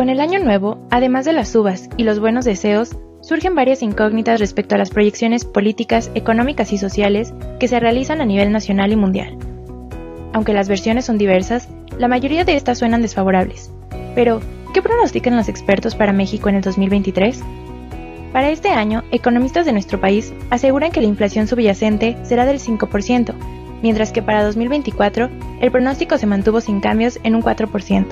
Con 0.00 0.08
el 0.08 0.20
año 0.20 0.38
nuevo, 0.38 0.78
además 0.88 1.26
de 1.26 1.34
las 1.34 1.54
uvas 1.54 1.90
y 1.98 2.04
los 2.04 2.20
buenos 2.20 2.46
deseos, 2.46 2.96
surgen 3.20 3.54
varias 3.54 3.82
incógnitas 3.82 4.40
respecto 4.40 4.74
a 4.74 4.78
las 4.78 4.88
proyecciones 4.88 5.44
políticas, 5.44 6.10
económicas 6.14 6.72
y 6.72 6.78
sociales 6.78 7.34
que 7.58 7.68
se 7.68 7.78
realizan 7.78 8.22
a 8.22 8.24
nivel 8.24 8.50
nacional 8.50 8.92
y 8.92 8.96
mundial. 8.96 9.36
Aunque 10.32 10.54
las 10.54 10.70
versiones 10.70 11.04
son 11.04 11.18
diversas, 11.18 11.68
la 11.98 12.08
mayoría 12.08 12.46
de 12.46 12.56
estas 12.56 12.78
suenan 12.78 13.02
desfavorables. 13.02 13.74
Pero, 14.14 14.40
¿qué 14.72 14.80
pronostican 14.80 15.36
los 15.36 15.50
expertos 15.50 15.94
para 15.94 16.14
México 16.14 16.48
en 16.48 16.54
el 16.54 16.62
2023? 16.62 17.42
Para 18.32 18.48
este 18.48 18.70
año, 18.70 19.04
economistas 19.10 19.66
de 19.66 19.74
nuestro 19.74 20.00
país 20.00 20.32
aseguran 20.48 20.92
que 20.92 21.02
la 21.02 21.08
inflación 21.08 21.46
subyacente 21.46 22.16
será 22.22 22.46
del 22.46 22.58
5%, 22.58 23.34
mientras 23.82 24.12
que 24.12 24.22
para 24.22 24.44
2024 24.44 25.28
el 25.60 25.70
pronóstico 25.70 26.16
se 26.16 26.26
mantuvo 26.26 26.62
sin 26.62 26.80
cambios 26.80 27.20
en 27.22 27.34
un 27.34 27.42
4%. 27.42 28.06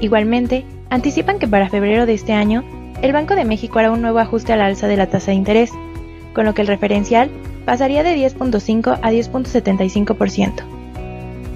Igualmente, 0.00 0.64
anticipan 0.94 1.40
que 1.40 1.48
para 1.48 1.68
febrero 1.68 2.06
de 2.06 2.14
este 2.14 2.32
año, 2.32 2.64
el 3.02 3.12
Banco 3.12 3.34
de 3.34 3.44
México 3.44 3.80
hará 3.80 3.90
un 3.90 4.00
nuevo 4.00 4.20
ajuste 4.20 4.52
al 4.52 4.60
alza 4.60 4.86
de 4.86 4.96
la 4.96 5.08
tasa 5.08 5.32
de 5.32 5.36
interés, 5.36 5.70
con 6.32 6.44
lo 6.44 6.54
que 6.54 6.62
el 6.62 6.68
referencial 6.68 7.30
pasaría 7.64 8.04
de 8.04 8.16
10.5 8.16 9.00
a 9.02 9.10
10.75%. 9.10 10.52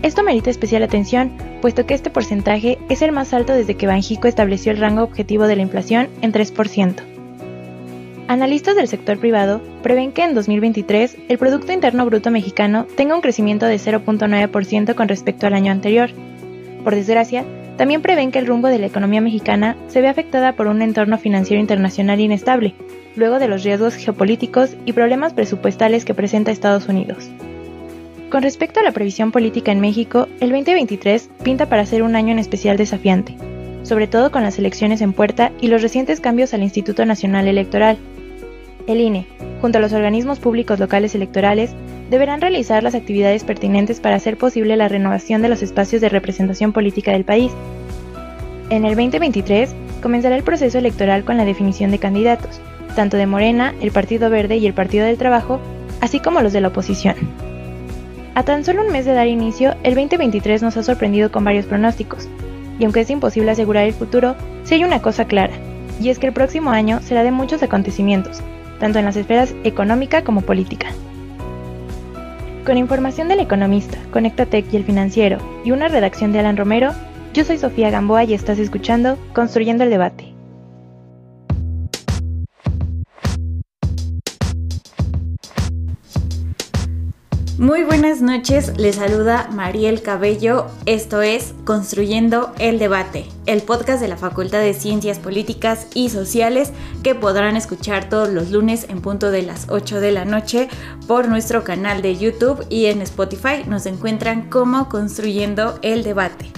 Esto 0.02 0.22
merita 0.24 0.50
especial 0.50 0.82
atención, 0.82 1.30
puesto 1.60 1.86
que 1.86 1.94
este 1.94 2.10
porcentaje 2.10 2.78
es 2.88 3.00
el 3.00 3.12
más 3.12 3.32
alto 3.32 3.52
desde 3.52 3.76
que 3.76 3.86
Banjico 3.86 4.26
estableció 4.26 4.72
el 4.72 4.78
rango 4.78 5.02
objetivo 5.02 5.46
de 5.46 5.56
la 5.56 5.62
inflación 5.62 6.08
en 6.20 6.32
3%. 6.32 6.94
Analistas 8.26 8.74
del 8.74 8.88
sector 8.88 9.18
privado 9.18 9.60
prevén 9.82 10.12
que 10.12 10.24
en 10.24 10.34
2023 10.34 11.16
el 11.28 11.38
Producto 11.38 11.72
Interno 11.72 12.04
Bruto 12.06 12.30
mexicano 12.30 12.86
tenga 12.96 13.14
un 13.14 13.20
crecimiento 13.20 13.66
de 13.66 13.76
0.9% 13.76 14.94
con 14.96 15.08
respecto 15.08 15.46
al 15.46 15.54
año 15.54 15.72
anterior. 15.72 16.10
Por 16.84 16.94
desgracia, 16.94 17.44
también 17.78 18.02
prevén 18.02 18.32
que 18.32 18.40
el 18.40 18.46
rumbo 18.46 18.68
de 18.68 18.80
la 18.80 18.86
economía 18.86 19.20
mexicana 19.20 19.76
se 19.86 20.02
ve 20.02 20.08
afectada 20.08 20.52
por 20.52 20.66
un 20.66 20.82
entorno 20.82 21.16
financiero 21.16 21.60
internacional 21.60 22.20
inestable, 22.20 22.74
luego 23.14 23.38
de 23.38 23.46
los 23.46 23.62
riesgos 23.62 23.94
geopolíticos 23.94 24.76
y 24.84 24.92
problemas 24.92 25.32
presupuestales 25.32 26.04
que 26.04 26.12
presenta 26.12 26.50
Estados 26.50 26.88
Unidos. 26.88 27.30
Con 28.30 28.42
respecto 28.42 28.80
a 28.80 28.82
la 28.82 28.90
previsión 28.90 29.30
política 29.30 29.70
en 29.70 29.80
México, 29.80 30.26
el 30.40 30.50
2023 30.50 31.30
pinta 31.44 31.68
para 31.68 31.86
ser 31.86 32.02
un 32.02 32.16
año 32.16 32.32
en 32.32 32.40
especial 32.40 32.76
desafiante, 32.76 33.36
sobre 33.84 34.08
todo 34.08 34.32
con 34.32 34.42
las 34.42 34.58
elecciones 34.58 35.00
en 35.00 35.12
puerta 35.12 35.52
y 35.60 35.68
los 35.68 35.80
recientes 35.80 36.20
cambios 36.20 36.52
al 36.54 36.64
Instituto 36.64 37.06
Nacional 37.06 37.46
Electoral. 37.46 37.96
El 38.88 39.00
INE, 39.00 39.26
junto 39.60 39.78
a 39.78 39.80
los 39.80 39.92
organismos 39.92 40.40
públicos 40.40 40.80
locales 40.80 41.14
electorales, 41.14 41.74
deberán 42.10 42.40
realizar 42.40 42.82
las 42.82 42.94
actividades 42.94 43.44
pertinentes 43.44 44.00
para 44.00 44.16
hacer 44.16 44.36
posible 44.36 44.76
la 44.76 44.88
renovación 44.88 45.42
de 45.42 45.48
los 45.48 45.62
espacios 45.62 46.00
de 46.00 46.08
representación 46.08 46.72
política 46.72 47.12
del 47.12 47.24
país. 47.24 47.52
En 48.70 48.84
el 48.84 48.96
2023 48.96 49.74
comenzará 50.02 50.36
el 50.36 50.42
proceso 50.42 50.78
electoral 50.78 51.24
con 51.24 51.36
la 51.36 51.44
definición 51.44 51.90
de 51.90 51.98
candidatos, 51.98 52.60
tanto 52.94 53.16
de 53.16 53.26
Morena, 53.26 53.74
el 53.80 53.90
Partido 53.90 54.30
Verde 54.30 54.56
y 54.56 54.66
el 54.66 54.74
Partido 54.74 55.06
del 55.06 55.18
Trabajo, 55.18 55.60
así 56.00 56.20
como 56.20 56.40
los 56.40 56.52
de 56.52 56.60
la 56.60 56.68
oposición. 56.68 57.14
A 58.34 58.44
tan 58.44 58.64
solo 58.64 58.82
un 58.82 58.92
mes 58.92 59.04
de 59.04 59.12
dar 59.12 59.26
inicio, 59.26 59.74
el 59.82 59.94
2023 59.94 60.62
nos 60.62 60.76
ha 60.76 60.82
sorprendido 60.82 61.32
con 61.32 61.44
varios 61.44 61.66
pronósticos, 61.66 62.28
y 62.78 62.84
aunque 62.84 63.00
es 63.00 63.10
imposible 63.10 63.50
asegurar 63.50 63.84
el 63.84 63.94
futuro, 63.94 64.36
sí 64.64 64.74
hay 64.74 64.84
una 64.84 65.02
cosa 65.02 65.26
clara, 65.26 65.54
y 66.00 66.10
es 66.10 66.18
que 66.18 66.28
el 66.28 66.32
próximo 66.32 66.70
año 66.70 67.00
será 67.02 67.24
de 67.24 67.32
muchos 67.32 67.62
acontecimientos, 67.62 68.40
tanto 68.78 68.98
en 68.98 69.06
las 69.06 69.16
esferas 69.16 69.54
económica 69.64 70.22
como 70.22 70.42
política. 70.42 70.86
Con 72.68 72.76
información 72.76 73.28
del 73.28 73.40
economista, 73.40 73.96
Conectatec 74.12 74.70
y 74.70 74.76
el 74.76 74.84
financiero, 74.84 75.38
y 75.64 75.70
una 75.70 75.88
redacción 75.88 76.32
de 76.32 76.40
Alan 76.40 76.58
Romero, 76.58 76.92
yo 77.32 77.42
soy 77.42 77.56
Sofía 77.56 77.88
Gamboa 77.88 78.24
y 78.24 78.34
estás 78.34 78.58
escuchando 78.58 79.16
Construyendo 79.32 79.84
el 79.84 79.90
Debate. 79.90 80.37
Muy 87.58 87.82
buenas 87.82 88.22
noches, 88.22 88.78
les 88.78 88.94
saluda 88.94 89.48
Mariel 89.50 90.00
Cabello. 90.00 90.66
Esto 90.86 91.22
es 91.22 91.54
Construyendo 91.64 92.52
el 92.60 92.78
Debate, 92.78 93.26
el 93.46 93.62
podcast 93.62 94.00
de 94.00 94.06
la 94.06 94.16
Facultad 94.16 94.60
de 94.60 94.74
Ciencias 94.74 95.18
Políticas 95.18 95.88
y 95.92 96.10
Sociales 96.10 96.72
que 97.02 97.16
podrán 97.16 97.56
escuchar 97.56 98.08
todos 98.08 98.28
los 98.28 98.52
lunes 98.52 98.86
en 98.88 99.00
punto 99.00 99.32
de 99.32 99.42
las 99.42 99.68
8 99.70 100.00
de 100.00 100.12
la 100.12 100.24
noche 100.24 100.68
por 101.08 101.26
nuestro 101.26 101.64
canal 101.64 102.00
de 102.00 102.16
YouTube 102.16 102.64
y 102.70 102.86
en 102.86 103.02
Spotify 103.02 103.64
nos 103.66 103.86
encuentran 103.86 104.48
como 104.50 104.88
Construyendo 104.88 105.80
el 105.82 106.04
Debate. 106.04 106.52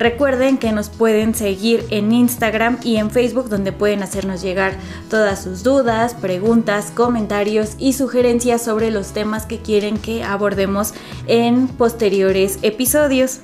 Recuerden 0.00 0.56
que 0.56 0.72
nos 0.72 0.88
pueden 0.88 1.34
seguir 1.34 1.84
en 1.90 2.10
Instagram 2.10 2.78
y 2.82 2.96
en 2.96 3.10
Facebook 3.10 3.50
donde 3.50 3.70
pueden 3.70 4.02
hacernos 4.02 4.40
llegar 4.40 4.72
todas 5.10 5.42
sus 5.42 5.62
dudas, 5.62 6.14
preguntas, 6.14 6.90
comentarios 6.90 7.74
y 7.78 7.92
sugerencias 7.92 8.62
sobre 8.62 8.90
los 8.90 9.12
temas 9.12 9.44
que 9.44 9.58
quieren 9.58 9.98
que 9.98 10.24
abordemos 10.24 10.94
en 11.26 11.68
posteriores 11.68 12.58
episodios. 12.62 13.40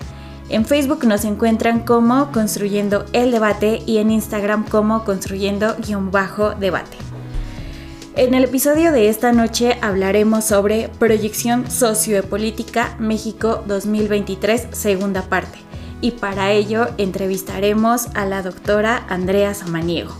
En 0.49 0.65
Facebook 0.65 1.05
nos 1.05 1.27
encuentran 1.27 1.81
como 1.81 2.33
Construyendo 2.33 3.05
el 3.13 3.33
Debate 3.33 3.83
y 3.85 3.99
en 3.99 4.11
Instagram 4.11 4.67
como 4.67 5.05
Construyendo-Debate. 5.05 6.97
En 8.15 8.33
el 8.33 8.45
episodio 8.45 8.93
de 8.93 9.11
esta 9.11 9.31
noche 9.33 9.77
hablaremos 9.83 10.47
sobre 10.47 10.89
Proyección 10.89 11.71
Sociopolítica 11.71 12.97
México 12.99 13.63
2023, 13.67 14.69
segunda 14.73 15.21
parte 15.21 15.66
y 16.01 16.13
para 16.13 16.53
ello 16.53 16.89
entrevistaremos 16.99 18.09
a 18.15 18.27
la 18.27 18.43
doctora 18.43 19.07
Andrea 19.09 19.55
Samaniego. 19.55 20.15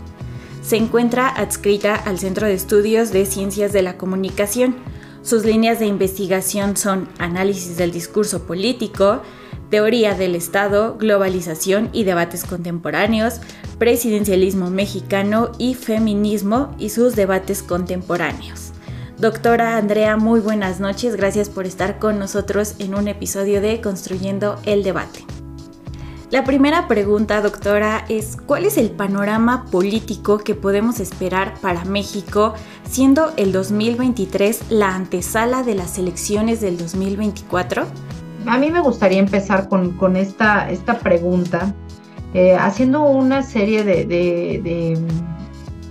Se 0.61 0.75
encuentra 0.75 1.29
adscrita 1.29 1.95
al 1.95 2.19
Centro 2.19 2.45
de 2.45 2.53
Estudios 2.53 3.11
de 3.11 3.25
Ciencias 3.25 3.71
de 3.71 3.81
la 3.81 3.97
Comunicación. 3.97 4.75
Sus 5.21 5.45
líneas 5.45 5.79
de 5.79 5.85
investigación 5.85 6.75
son 6.75 7.07
análisis 7.19 7.77
del 7.77 7.91
discurso 7.91 8.43
político, 8.43 9.21
teoría 9.69 10.13
del 10.13 10.35
Estado, 10.35 10.97
globalización 10.97 11.89
y 11.93 12.03
debates 12.03 12.43
contemporáneos, 12.43 13.39
presidencialismo 13.77 14.69
mexicano 14.69 15.51
y 15.57 15.75
feminismo 15.75 16.75
y 16.79 16.89
sus 16.89 17.15
debates 17.15 17.63
contemporáneos. 17.63 18.71
Doctora 19.17 19.77
Andrea, 19.77 20.15
muy 20.15 20.39
buenas 20.39 20.79
noches, 20.79 21.15
gracias 21.15 21.49
por 21.49 21.65
estar 21.65 21.97
con 21.97 22.19
nosotros 22.19 22.75
en 22.79 22.93
un 22.93 23.07
episodio 23.07 23.61
de 23.61 23.81
Construyendo 23.81 24.59
el 24.65 24.83
Debate. 24.83 25.25
La 26.29 26.43
primera 26.43 26.89
pregunta, 26.89 27.39
doctora, 27.41 28.03
es 28.09 28.35
¿cuál 28.35 28.65
es 28.65 28.77
el 28.77 28.91
panorama 28.91 29.63
político 29.71 30.39
que 30.39 30.55
podemos 30.55 30.99
esperar 30.99 31.53
para 31.61 31.85
México 31.85 32.53
siendo 32.83 33.31
el 33.37 33.53
2023 33.53 34.65
la 34.69 34.93
antesala 34.93 35.63
de 35.63 35.75
las 35.75 35.97
elecciones 35.97 36.59
del 36.59 36.77
2024? 36.77 37.85
A 38.45 38.57
mí 38.57 38.69
me 38.71 38.81
gustaría 38.81 39.19
empezar 39.19 39.69
con, 39.69 40.17
esta, 40.17 40.69
esta, 40.69 40.99
pregunta, 40.99 41.73
eh, 42.33 42.57
haciendo 42.59 43.03
una 43.03 43.41
serie 43.41 43.85
de, 43.85 44.05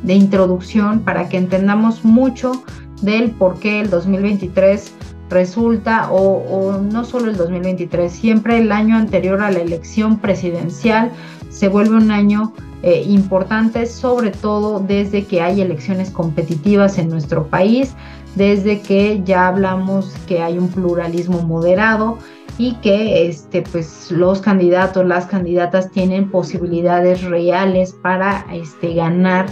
de 0.03 0.15
introducción 0.15 1.01
para 1.01 1.31
que 1.31 1.39
entendamos 1.39 2.05
mucho 2.05 2.63
del 3.01 3.31
por 3.31 3.59
qué 3.59 3.81
el 3.81 3.89
2023 3.89 4.93
resulta, 5.29 6.11
o, 6.11 6.79
no 6.79 7.05
solo 7.05 7.31
el 7.31 7.37
2023, 7.37 8.13
siempre 8.13 8.59
el 8.59 8.73
año 8.73 8.97
anterior 8.97 9.43
a 9.43 9.51
la 9.51 9.61
elección 9.61 10.19
presidencial 10.19 11.11
se 11.51 11.69
vuelve 11.69 11.97
un 11.97 12.11
año 12.11 12.53
eh, 12.83 13.03
importante, 13.07 13.87
sobre 13.87 14.31
todo 14.31 14.81
desde 14.81 15.25
que 15.25 15.41
hay 15.41 15.61
elecciones 15.61 16.11
competitivas 16.11 16.99
en 16.99 17.09
nuestro 17.09 17.47
país, 17.47 17.95
desde 18.35 18.81
que 18.81 19.23
ya 19.25 19.49
hablamos 19.49 20.13
que 20.27 20.43
hay 20.43 20.59
un 20.59 20.69
pluralismo 20.69 21.43
moderado 21.43 22.19
y 22.59 22.75
que 22.77 23.27
este, 23.27 23.63
pues, 23.63 24.11
los 24.11 24.41
candidatos, 24.41 25.07
las 25.07 25.27
candidatas 25.27 25.91
tienen 25.91 26.31
posibilidades 26.31 27.23
reales 27.23 27.93
para 27.93 28.47
este, 28.53 28.95
ganar 28.95 29.47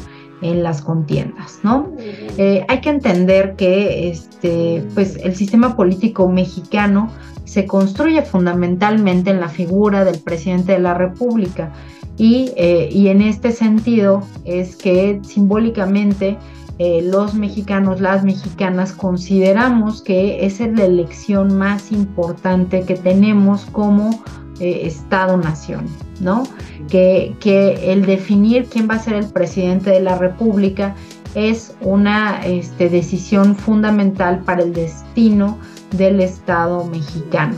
en 0.44 0.62
las 0.62 0.82
contiendas, 0.82 1.58
¿no? 1.62 1.90
Eh, 1.98 2.64
hay 2.68 2.80
que 2.80 2.90
entender 2.90 3.56
que 3.56 4.10
este, 4.10 4.84
pues, 4.94 5.16
el 5.24 5.34
sistema 5.34 5.74
político 5.74 6.28
mexicano 6.28 7.10
se 7.44 7.66
construye 7.66 8.22
fundamentalmente 8.22 9.30
en 9.30 9.40
la 9.40 9.48
figura 9.48 10.04
del 10.04 10.20
presidente 10.20 10.72
de 10.72 10.80
la 10.80 10.94
República 10.94 11.72
y, 12.18 12.52
eh, 12.56 12.88
y 12.92 13.08
en 13.08 13.22
este 13.22 13.52
sentido 13.52 14.22
es 14.44 14.76
que 14.76 15.20
simbólicamente 15.22 16.36
eh, 16.78 17.02
los 17.02 17.34
mexicanos, 17.34 18.00
las 18.00 18.24
mexicanas, 18.24 18.92
consideramos 18.92 20.02
que 20.02 20.44
es 20.44 20.60
la 20.60 20.84
elección 20.84 21.56
más 21.56 21.90
importante 21.90 22.82
que 22.82 22.96
tenemos 22.96 23.64
como 23.66 24.22
eh, 24.60 24.82
Estado-nación, 24.84 25.86
¿no? 26.20 26.44
Que, 26.88 27.34
que, 27.40 27.92
el 27.92 28.06
definir 28.06 28.66
quién 28.66 28.88
va 28.88 28.94
a 28.94 28.98
ser 28.98 29.14
el 29.14 29.26
presidente 29.26 29.90
de 29.90 30.00
la 30.00 30.16
República 30.16 30.94
es 31.34 31.74
una 31.80 32.44
este, 32.44 32.88
decisión 32.88 33.56
fundamental 33.56 34.40
para 34.40 34.62
el 34.62 34.72
destino 34.72 35.58
del 35.92 36.20
Estado 36.20 36.84
mexicano. 36.84 37.56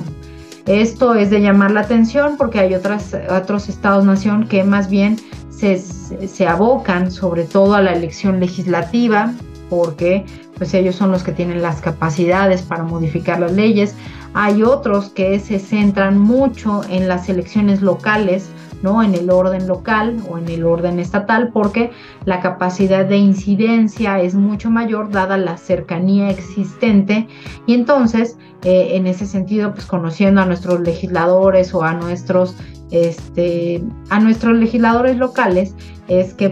Esto 0.67 1.15
es 1.15 1.31
de 1.31 1.41
llamar 1.41 1.71
la 1.71 1.81
atención 1.81 2.37
porque 2.37 2.59
hay 2.59 2.75
otras, 2.75 3.17
otros 3.31 3.69
estados-nación 3.69 4.49
que 4.49 4.65
más 4.65 4.91
bien 4.91 5.17
se, 5.51 6.47
abocan 6.47 7.11
sobre 7.11 7.45
todo 7.45 7.75
a 7.75 7.83
la 7.83 7.93
elección 7.93 8.41
legislativa, 8.41 9.33
porque 9.71 10.25
pues 10.59 10.75
ellos 10.75 10.97
son 10.97 11.13
los 11.13 11.23
que 11.23 11.33
tienen 11.33 11.63
las 11.63 11.81
capacidades 11.81 12.63
para 12.63 12.83
modificar 12.83 13.41
las 13.41 13.53
leyes. 13.53 13.95
Hay 14.39 14.63
otros 14.63 15.09
que 15.09 15.41
se 15.41 15.59
centran 15.59 16.19
mucho 16.19 16.83
en 16.91 17.09
las 17.09 17.31
elecciones 17.31 17.81
locales, 17.81 18.51
¿no? 18.83 19.03
En 19.03 19.15
el 19.15 19.31
orden 19.31 19.67
local 19.67 20.19
o 20.29 20.37
en 20.37 20.47
el 20.51 20.67
orden 20.67 20.99
estatal, 20.99 21.53
porque 21.55 21.91
la 22.27 22.41
capacidad 22.41 23.07
de 23.07 23.17
incidencia 23.17 24.21
es 24.21 24.35
mucho 24.35 24.69
mayor 24.71 25.11
dada 25.11 25.39
la 25.39 25.57
cercanía 25.57 26.29
existente 26.29 27.29
y 27.65 27.73
entonces, 27.73 28.37
eh, 28.67 28.97
en 28.97 29.07
ese 29.07 29.27
sentido, 29.27 29.73
pues 29.73 29.87
conociendo 29.87 30.41
a 30.41 30.45
nuestros 30.45 30.81
legisladores 30.81 31.73
o 31.73 31.85
a 31.85 31.95
nuestros 31.95 32.57
este, 32.91 33.83
a 34.11 34.19
nuestros 34.19 34.57
legisladores 34.57 35.17
locales 35.17 35.75
es 36.09 36.35
que 36.35 36.51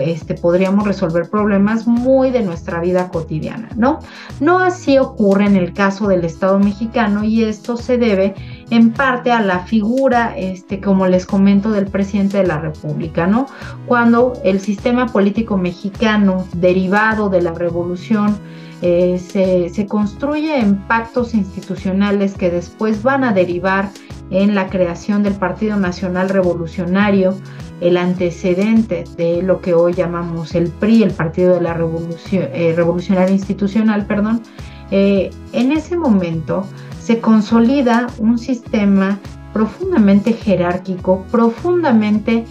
este, 0.00 0.34
podríamos 0.34 0.84
resolver 0.84 1.30
problemas 1.30 1.86
muy 1.86 2.30
de 2.30 2.42
nuestra 2.42 2.80
vida 2.80 3.08
cotidiana, 3.10 3.68
¿no? 3.76 4.00
No 4.40 4.58
así 4.58 4.98
ocurre 4.98 5.46
en 5.46 5.54
el 5.54 5.72
caso 5.72 6.08
del 6.08 6.24
Estado 6.24 6.58
mexicano 6.58 7.22
y 7.22 7.44
esto 7.44 7.76
se 7.76 7.96
debe 7.96 8.34
en 8.70 8.92
parte 8.92 9.30
a 9.30 9.40
la 9.40 9.60
figura, 9.60 10.34
este, 10.36 10.80
como 10.80 11.06
les 11.06 11.26
comento, 11.26 11.70
del 11.70 11.86
presidente 11.86 12.38
de 12.38 12.46
la 12.48 12.58
República, 12.58 13.28
¿no? 13.28 13.46
Cuando 13.86 14.34
el 14.44 14.58
sistema 14.58 15.06
político 15.06 15.56
mexicano 15.56 16.44
derivado 16.54 17.28
de 17.28 17.42
la 17.42 17.52
revolución 17.52 18.36
eh, 18.82 19.70
se, 19.72 19.86
construye 19.86 20.58
en 20.58 20.76
pactos 20.88 21.34
institucionales 21.34 22.34
que 22.34 22.50
después 22.50 23.04
van 23.04 23.22
a 23.22 23.32
derivar 23.32 23.90
en 24.30 24.56
la 24.56 24.68
creación 24.68 25.22
del 25.22 25.34
Partido 25.34 25.76
Nacional 25.76 26.28
Revolucionario, 26.28 27.36
el 27.80 27.96
antecedente 27.96 29.04
de 29.16 29.40
lo 29.40 29.60
que 29.60 29.74
hoy 29.74 29.92
llamamos 29.92 30.56
el 30.56 30.68
PRI, 30.68 31.04
el 31.04 31.12
Partido 31.12 31.54
de 31.54 31.60
la 31.60 31.74
Revolución, 31.74 32.48
eh, 32.52 32.72
Revolucionaria 32.74 33.32
Institucional, 33.32 34.06
perdón, 34.06 34.42
eh, 34.90 35.30
en 35.52 35.70
ese 35.70 35.96
momento 35.96 36.66
se 37.00 37.20
consolida 37.20 38.08
un 38.18 38.36
sistema 38.36 39.20
profundamente 39.52 40.32
jerárquico, 40.32 41.24
profundamente 41.30 42.46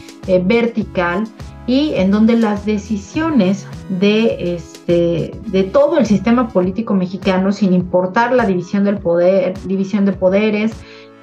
vertical 0.45 1.25
y 1.71 1.93
en 1.95 2.11
donde 2.11 2.35
las 2.35 2.65
decisiones 2.65 3.65
de, 3.87 4.55
este, 4.55 5.31
de 5.47 5.63
todo 5.63 5.99
el 5.99 6.05
sistema 6.05 6.49
político 6.49 6.93
mexicano, 6.93 7.53
sin 7.53 7.71
importar 7.71 8.33
la 8.33 8.45
división 8.45 8.83
del 8.83 8.97
poder, 8.97 9.53
división 9.63 10.03
de 10.03 10.11
poderes, 10.11 10.73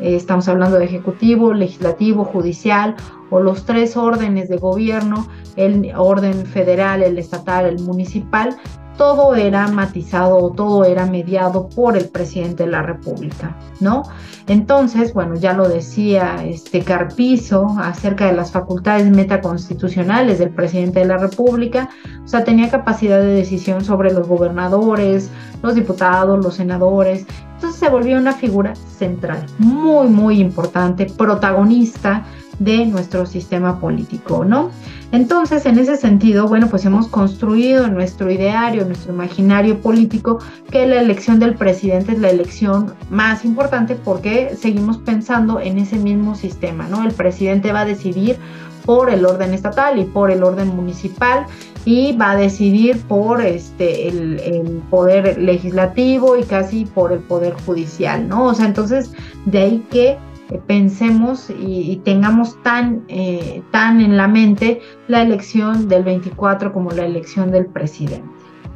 eh, 0.01 0.17
estamos 0.17 0.49
hablando 0.49 0.79
de 0.79 0.87
ejecutivo, 0.87 1.53
legislativo, 1.53 2.25
judicial 2.25 2.97
o 3.29 3.41
los 3.41 3.67
tres 3.67 3.95
órdenes 3.99 4.49
de 4.49 4.57
gobierno, 4.57 5.29
el 5.57 5.93
orden 5.95 6.47
federal, 6.47 7.03
el 7.03 7.19
estatal, 7.19 7.67
el 7.67 7.81
municipal, 7.81 8.57
todo 8.99 9.35
era 9.35 9.67
matizado 9.69 10.51
todo 10.51 10.85
era 10.85 11.07
mediado 11.07 11.69
por 11.71 11.97
el 11.97 12.09
presidente 12.09 12.65
de 12.65 12.71
la 12.71 12.83
República, 12.83 13.57
¿no? 13.81 14.03
Entonces, 14.47 15.15
bueno, 15.15 15.35
ya 15.37 15.53
lo 15.55 15.69
decía 15.69 16.45
este 16.45 16.83
Carpizo 16.83 17.77
acerca 17.79 18.27
de 18.27 18.33
las 18.33 18.51
facultades 18.51 19.09
metaconstitucionales 19.11 20.39
del 20.39 20.51
presidente 20.51 21.01
de 21.01 21.07
la 21.07 21.17
República, 21.19 21.89
o 22.25 22.29
sea, 22.29 22.45
tenía 22.45 22.71
capacidad 22.71 23.21
de 23.21 23.35
decisión 23.35 23.85
sobre 23.85 24.13
los 24.13 24.27
gobernadores, 24.27 25.31
los 25.63 25.75
diputados, 25.75 26.45
los 26.45 26.55
senadores, 26.55 27.27
entonces 27.55 27.81
se 27.81 27.89
volvió 27.89 28.19
una 28.19 28.33
figura 28.33 28.75
central, 28.75 29.47
muy, 29.59 30.09
muy 30.09 30.41
importante, 30.41 31.07
protagonista 31.07 32.25
de 32.59 32.87
nuestro 32.87 33.27
sistema 33.27 33.81
político, 33.81 34.45
¿no? 34.45 34.71
Entonces, 35.11 35.65
en 35.65 35.79
ese 35.79 35.97
sentido, 35.97 36.49
bueno, 36.49 36.69
pues 36.69 36.85
hemos 36.85 37.09
construido 37.09 37.87
en 37.87 37.95
nuestro 37.95 38.31
ideario, 38.31 38.83
en 38.83 38.89
nuestro 38.89 39.15
imaginario 39.15 39.81
político, 39.81 40.39
que 40.71 40.87
la 40.87 41.01
elección 41.01 41.39
del 41.39 41.55
presidente 41.55 42.13
es 42.13 42.19
la 42.19 42.29
elección 42.29 42.95
más 43.09 43.45
importante 43.45 43.95
porque 43.95 44.55
seguimos 44.55 44.99
pensando 44.99 45.61
en 45.61 45.79
ese 45.79 45.97
mismo 45.97 46.35
sistema, 46.35 46.89
¿no? 46.89 47.05
El 47.05 47.13
presidente 47.13 47.73
va 47.73 47.81
a 47.81 47.85
decidir 47.87 48.39
por 48.85 49.11
el 49.11 49.25
orden 49.25 49.55
estatal 49.55 49.99
y 49.99 50.05
por 50.05 50.31
el 50.31 50.43
orden 50.43 50.69
municipal 50.69 51.47
y 51.85 52.17
va 52.17 52.33
a 52.33 52.37
decidir 52.37 53.01
por 53.03 53.41
este 53.41 54.09
el, 54.09 54.41
el, 54.41 54.83
poder 54.91 55.39
legislativo 55.39 56.37
y 56.37 56.45
casi 56.45 56.85
por 56.87 57.13
el 57.13 57.21
poder 57.21 57.55
judicial, 57.67 58.29
¿no? 58.29 58.47
O 58.47 58.55
sea, 58.55 58.67
entonces 58.67 59.13
de 59.47 59.59
ahí 59.59 59.87
que 59.91 60.19
pensemos 60.67 61.51
y, 61.51 62.01
tengamos 62.05 62.61
tan, 62.63 63.05
eh, 63.09 63.63
tan 63.71 64.01
en 64.01 64.17
la 64.17 64.29
mente 64.29 64.81
la 65.07 65.23
elección 65.23 65.89
del 65.89 66.05
24 66.05 66.73
como 66.73 66.91
la 66.91 67.05
elección 67.05 67.51
del 67.51 67.67
presidente, 67.67 68.29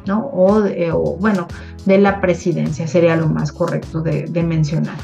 ¿no? 0.05 0.29
O, 0.33 1.17
bueno, 1.19 1.47
de 1.85 1.97
la 1.97 2.21
presidencia 2.21 2.87
sería 2.87 3.15
lo 3.15 3.27
más 3.27 3.51
correcto 3.51 4.01
de, 4.01 4.43
mencionar. 4.43 4.97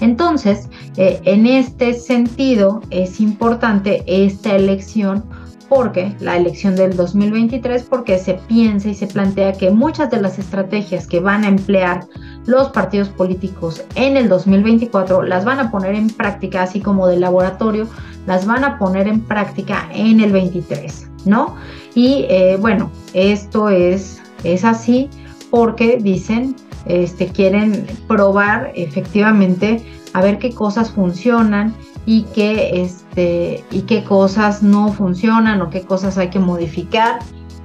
Entonces, 0.00 0.68
eh, 0.96 1.20
en 1.24 1.46
este 1.46 1.94
sentido, 1.94 2.80
es 2.90 3.20
importante 3.20 4.02
esta 4.06 4.54
elección 4.54 5.24
porque 5.70 6.16
la 6.18 6.36
elección 6.36 6.74
del 6.74 6.96
2023, 6.96 7.84
porque 7.84 8.18
se 8.18 8.34
piensa 8.34 8.88
y 8.88 8.94
se 8.94 9.06
plantea 9.06 9.52
que 9.52 9.70
muchas 9.70 10.10
de 10.10 10.20
las 10.20 10.36
estrategias 10.36 11.06
que 11.06 11.20
van 11.20 11.44
a 11.44 11.48
emplear 11.48 12.08
los 12.44 12.70
partidos 12.70 13.08
políticos 13.08 13.84
en 13.94 14.16
el 14.16 14.28
2024 14.28 15.22
las 15.22 15.44
van 15.44 15.60
a 15.60 15.70
poner 15.70 15.94
en 15.94 16.08
práctica, 16.08 16.64
así 16.64 16.80
como 16.80 17.06
de 17.06 17.20
laboratorio, 17.20 17.86
las 18.26 18.46
van 18.46 18.64
a 18.64 18.80
poner 18.80 19.06
en 19.06 19.20
práctica 19.20 19.88
en 19.94 20.18
el 20.18 20.32
23, 20.32 21.08
¿no? 21.24 21.54
Y 21.94 22.26
eh, 22.28 22.58
bueno, 22.60 22.90
esto 23.14 23.68
es, 23.68 24.20
es 24.42 24.64
así 24.64 25.08
porque 25.50 25.98
dicen, 26.02 26.56
este, 26.86 27.28
quieren 27.28 27.86
probar 28.08 28.72
efectivamente 28.74 29.84
a 30.14 30.20
ver 30.20 30.40
qué 30.40 30.52
cosas 30.52 30.90
funcionan 30.90 31.76
y 32.06 32.22
qué, 32.34 32.82
este, 32.82 33.64
y 33.70 33.82
qué 33.82 34.04
cosas 34.04 34.62
no 34.62 34.92
funcionan 34.92 35.60
o 35.62 35.70
qué 35.70 35.82
cosas 35.82 36.18
hay 36.18 36.30
que 36.30 36.38
modificar. 36.38 37.20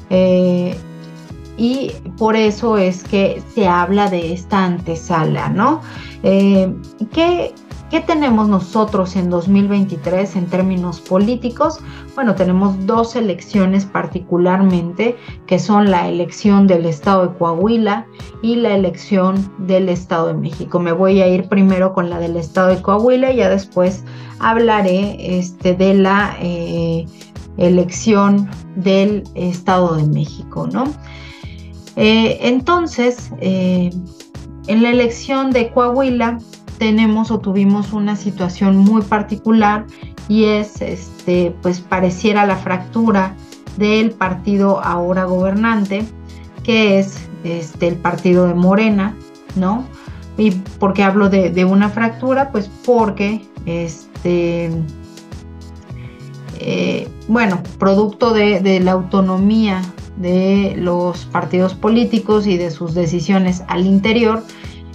Eh, 0.09 0.77
y 1.57 1.91
por 2.17 2.35
eso 2.35 2.77
es 2.77 3.03
que 3.03 3.41
se 3.53 3.67
habla 3.67 4.09
de 4.09 4.33
esta 4.33 4.65
antesala, 4.65 5.49
¿no? 5.49 5.81
Eh, 6.23 6.73
¿qué, 7.13 7.53
¿Qué 7.91 8.01
tenemos 8.01 8.49
nosotros 8.49 9.15
en 9.15 9.29
2023 9.29 10.35
en 10.37 10.47
términos 10.47 10.99
políticos? 10.99 11.79
Bueno, 12.15 12.33
tenemos 12.33 12.83
dos 12.87 13.15
elecciones 13.15 13.85
particularmente, 13.85 15.15
que 15.45 15.59
son 15.59 15.91
la 15.91 16.09
elección 16.09 16.65
del 16.65 16.87
Estado 16.87 17.27
de 17.27 17.37
Coahuila 17.37 18.07
y 18.41 18.55
la 18.55 18.75
elección 18.75 19.51
del 19.59 19.89
Estado 19.89 20.27
de 20.27 20.33
México. 20.33 20.79
Me 20.79 20.93
voy 20.93 21.21
a 21.21 21.27
ir 21.27 21.47
primero 21.47 21.93
con 21.93 22.09
la 22.09 22.17
del 22.17 22.37
Estado 22.37 22.69
de 22.69 22.81
Coahuila 22.81 23.31
y 23.31 23.37
ya 23.37 23.49
después 23.49 24.03
hablaré 24.39 25.37
este, 25.37 25.75
de 25.75 25.93
la 25.93 26.35
eh, 26.41 27.05
elección 27.57 28.49
del 28.75 29.23
Estado 29.35 29.95
de 29.95 30.07
México, 30.07 30.67
¿no? 30.71 30.85
Eh, 31.97 32.39
entonces, 32.41 33.31
eh, 33.39 33.91
en 34.67 34.81
la 34.81 34.89
elección 34.89 35.51
de 35.51 35.69
Coahuila, 35.69 36.39
tenemos 36.77 37.31
o 37.31 37.39
tuvimos 37.39 37.93
una 37.93 38.15
situación 38.15 38.77
muy 38.77 39.01
particular 39.01 39.85
y 40.27 40.45
es, 40.45 40.81
este, 40.81 41.55
pues 41.61 41.81
pareciera 41.81 42.45
la 42.45 42.55
fractura 42.55 43.35
del 43.77 44.11
partido 44.11 44.83
ahora 44.83 45.25
gobernante, 45.25 46.05
que 46.63 46.99
es 46.99 47.17
este, 47.43 47.87
el 47.87 47.95
partido 47.95 48.47
de 48.47 48.53
Morena, 48.53 49.15
¿no? 49.55 49.85
¿Y 50.37 50.51
por 50.51 50.93
qué 50.93 51.03
hablo 51.03 51.29
de, 51.29 51.65
una 51.65 51.89
fractura? 51.89 52.51
Pues 52.51 52.69
porque 52.85 53.45
este, 53.65 54.69
eh, 56.59 57.07
bueno, 57.27 57.61
producto 57.79 58.33
de, 58.33 58.79
la 58.81 58.91
autonomía 58.91 59.81
de 60.17 60.75
los 60.77 61.25
partidos 61.25 61.73
políticos 61.73 62.47
y 62.47 62.57
de 62.57 62.71
sus 62.71 62.93
decisiones 62.93 63.63
al 63.67 63.85
interior, 63.85 64.43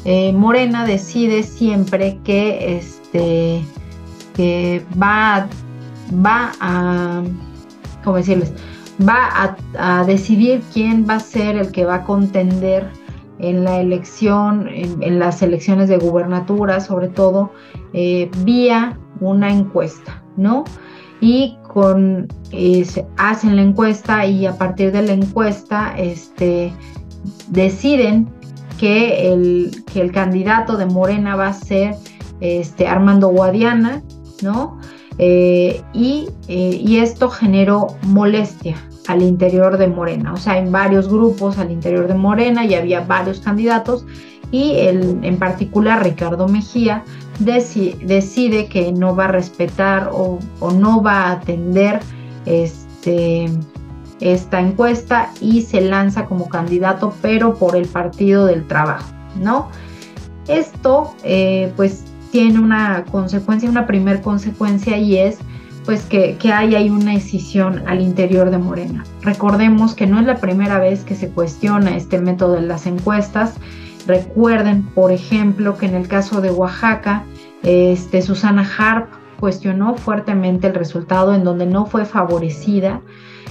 eh, 0.05 0.33
Morena 0.33 0.87
decide 0.87 1.43
siempre 1.43 2.19
que, 2.25 2.79
este, 2.79 3.63
que 4.35 4.85
va, 5.01 5.47
va 6.25 6.53
a, 6.61 7.23
¿cómo 8.03 8.17
decirles? 8.17 8.53
Va 9.07 9.57
a, 9.79 10.05
decidir 10.05 10.63
quién 10.73 11.07
va 11.09 11.17
a 11.17 11.21
ser 11.21 11.57
el 11.57 11.71
que 11.71 11.85
va 11.85 11.97
a 11.97 12.05
contender 12.05 12.91
en 13.39 13.65
la 13.65 13.81
elección, 13.81 14.69
en, 14.69 15.19
las 15.19 15.43
elecciones 15.43 15.89
de 15.89 15.97
gubernatura, 15.97 16.81
sobre 16.81 17.09
todo, 17.09 17.53
eh, 17.95 18.31
vía 18.45 18.99
una 19.21 19.51
encuesta, 19.51 20.23
¿no? 20.37 20.65
Y 21.23 21.57
con, 21.67 22.29
eh, 22.53 22.87
hacen 23.17 23.57
la 23.57 23.63
encuesta 23.63 24.27
y 24.27 24.47
a 24.47 24.57
partir 24.57 24.93
de 24.93 25.03
la 25.03 25.13
encuesta 25.13 25.95
este, 25.97 26.73
deciden 27.49 28.29
que 28.81 29.31
el, 29.31 29.85
que 29.93 30.01
el 30.01 30.11
candidato 30.11 30.79
de 30.79 30.87
Morena 30.87 31.37
va 31.37 31.49
a 31.49 31.53
ser 31.53 31.97
este, 32.41 32.89
Armando 32.89 33.29
Guadiana, 33.29 34.03
¿no? 34.43 34.79
Eh, 35.19 35.83
y, 35.93 36.31
eh, 36.49 36.81
y, 36.83 36.97
esto 36.97 37.29
generó 37.29 37.89
molestia 38.05 38.77
al 39.07 39.21
interior 39.21 39.77
de 39.77 39.87
Morena, 39.87 40.33
o 40.33 40.39
sea, 40.39 40.57
en 40.57 40.73
varios 40.73 41.11
grupos 41.11 41.59
al 41.59 41.71
interior 41.71 42.09
de 42.09 42.15
Morena 42.15 42.65
y 42.65 42.75
había 42.75 43.01
varios 43.01 43.41
candidatos 43.41 44.07
y 44.51 44.77
el, 44.77 45.19
en 45.23 45.39
particular 45.39 46.03
Ricardo 46.03 46.49
Mejía 46.49 47.05
decide 47.39 48.67
que 48.69 48.93
no 48.93 49.15
va 49.15 49.27
a 49.27 49.29
respetar 49.29 50.11
o, 50.11 50.39
no 50.73 51.03
va 51.03 51.25
a 51.25 51.33
atender 51.33 52.01
este, 52.47 53.51
esta 54.21 54.61
encuesta 54.61 55.31
y 55.41 55.63
se 55.63 55.81
lanza 55.81 56.27
como 56.27 56.49
candidato, 56.49 57.15
pero 57.23 57.55
por 57.55 57.77
el 57.77 57.87
Partido 57.87 58.47
del 58.47 58.67
Trabajo, 58.67 59.11
¿no? 59.37 59.69
Esto 60.49 61.15
eh, 61.25 61.73
pues 61.77 62.05
tiene 62.31 62.59
una 62.59 63.05
consecuencia, 63.11 63.69
una 63.69 63.87
primer 63.87 64.21
consecuencia 64.21 64.97
y 64.99 65.17
es 65.17 65.39
pues 65.85 66.03
que, 66.03 66.37
que 66.37 66.53
hay 66.53 66.91
una 66.91 67.13
decisión 67.13 67.83
al 67.89 68.01
interior 68.01 68.51
de 68.51 68.59
Morena. 68.59 69.05
Recordemos 69.23 69.95
que 69.95 70.07
no 70.07 70.21
es 70.21 70.27
la 70.27 70.37
primera 70.37 70.79
vez 70.79 71.05
que 71.05 71.15
se 71.15 71.31
cuestiona 71.31 71.97
este 71.97 72.21
método 72.21 72.55
de 72.55 72.63
las 72.63 72.87
encuestas. 72.87 73.55
Recuerden, 74.07 74.83
por 74.83 75.11
ejemplo, 75.11 75.77
que 75.79 75.87
en 75.87 75.95
el 75.95 76.07
caso 76.07 76.41
de 76.41 76.51
Oaxaca, 76.51 77.25
este, 77.63 78.23
Susana 78.23 78.69
Harp 78.79 79.09
cuestionó 79.41 79.95
fuertemente 79.95 80.67
el 80.67 80.75
resultado 80.75 81.35
en 81.35 81.45
donde 81.45 81.67
no 81.67 81.87
fue 81.87 82.05
favorecida 82.05 83.01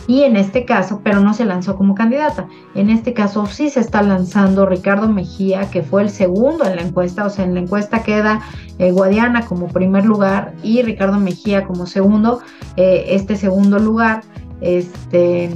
y 0.09 0.23
en 0.23 0.37
este 0.37 0.65
caso, 0.65 1.01
pero 1.03 1.19
no 1.19 1.35
se 1.35 1.45
lanzó 1.45 1.75
como 1.77 1.93
candidata. 1.93 2.47
En 2.73 2.89
este 2.89 3.13
caso 3.13 3.45
sí 3.45 3.69
se 3.69 3.79
está 3.79 4.01
lanzando 4.01 4.65
Ricardo 4.65 5.07
Mejía, 5.07 5.69
que 5.69 5.83
fue 5.83 6.01
el 6.01 6.09
segundo 6.09 6.65
en 6.65 6.77
la 6.77 6.81
encuesta, 6.81 7.27
o 7.27 7.29
sea, 7.29 7.45
en 7.45 7.53
la 7.53 7.59
encuesta 7.59 8.01
queda 8.01 8.41
eh, 8.79 8.89
Guadiana 8.91 9.45
como 9.45 9.67
primer 9.67 10.05
lugar 10.05 10.55
y 10.63 10.81
Ricardo 10.81 11.19
Mejía 11.19 11.63
como 11.63 11.85
segundo. 11.85 12.41
Eh, 12.75 13.05
este 13.09 13.35
segundo 13.35 13.77
lugar 13.77 14.23
este, 14.61 15.55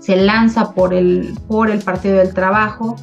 se 0.00 0.16
lanza 0.16 0.72
por 0.72 0.94
el, 0.94 1.38
por 1.46 1.68
el 1.70 1.80
Partido 1.80 2.16
del 2.16 2.32
Trabajo 2.32 2.96